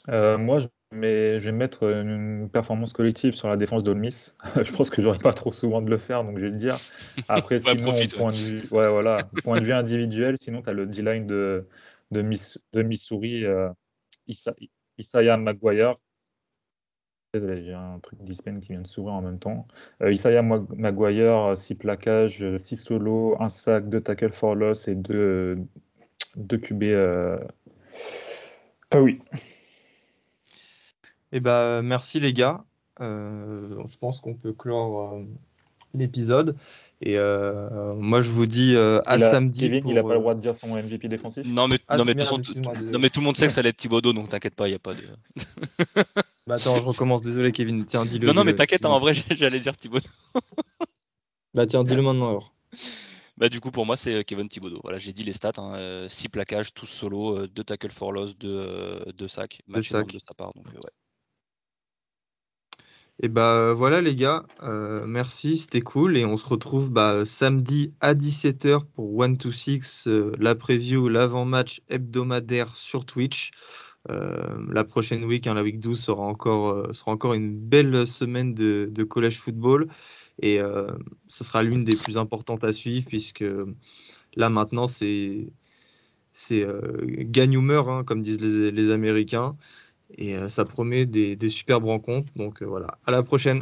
[0.06, 4.32] moi, je mais je vais mettre une performance collective sur la défense d'Olmis.
[4.62, 6.76] je pense que j'aurais pas trop souvent de le faire, donc je vais le dire.
[7.28, 10.86] Après, sinon, point, de vue, ouais, voilà, point de vue individuel, sinon, tu as le
[10.86, 11.66] D-line de,
[12.10, 13.68] de, Miss, de Missouri, euh,
[14.98, 15.94] Isaiah Maguire.
[17.32, 19.68] Désolé, j'ai un truc dispen qui vient de s'ouvrir en même temps.
[20.02, 25.56] Euh, Isaiah Maguire, 6 plaquages, 6 solos, 1 sac, 2 tackles for loss et 2,
[26.34, 26.82] 2 QB.
[26.82, 27.38] Euh...
[28.90, 29.20] Ah oui,
[31.32, 32.64] eh ben, merci les gars.
[33.00, 35.22] Euh, je pense qu'on peut clore euh,
[35.94, 36.56] l'épisode.
[37.02, 39.60] Et euh, moi, je vous dis à samedi.
[39.60, 41.46] Kevin, il n'a pas le droit de dire son MVP défensif?
[41.46, 42.14] Non, mais, non, mais,
[43.08, 44.80] tout, le monde sait que ça allait être Thibaudot, donc t'inquiète pas, il n'y a
[44.80, 45.02] pas de.
[46.46, 47.86] bah attends, je recommence, désolé Kevin.
[47.86, 48.26] Tiens, dis-le.
[48.26, 50.06] Non, non, mais t'inquiète, hein, en vrai, j'allais dire Thibaudot.
[51.54, 52.52] bah tiens, dis-le maintenant alors.
[53.38, 54.80] Bah, du coup, pour moi, c'est Kevin Thibodeau.
[54.82, 59.14] Voilà, j'ai dit les stats 6 hein, plaquages, tous solo, 2 tackles for loss, 2
[59.26, 60.52] sacs, match de sa part.
[60.52, 60.90] Donc, ouais.
[63.22, 66.16] Et bah voilà les gars, euh, merci, c'était cool.
[66.16, 70.08] Et on se retrouve bah, samedi à 17h pour 1 to 6,
[70.38, 73.50] la preview, l'avant-match hebdomadaire sur Twitch.
[74.08, 78.88] la prochaine week, hein, la week 12, sera encore, sera encore une belle semaine de,
[78.90, 79.88] de collège football.
[80.40, 80.60] Et
[81.28, 83.44] ce sera l'une des plus importantes à suivre, puisque
[84.34, 85.52] là maintenant, c'est
[86.56, 89.56] gagne ou hein, comme disent les Américains.
[90.16, 92.32] Et ça promet des, superbes rencontres.
[92.36, 93.60] Donc voilà, à la prochaine.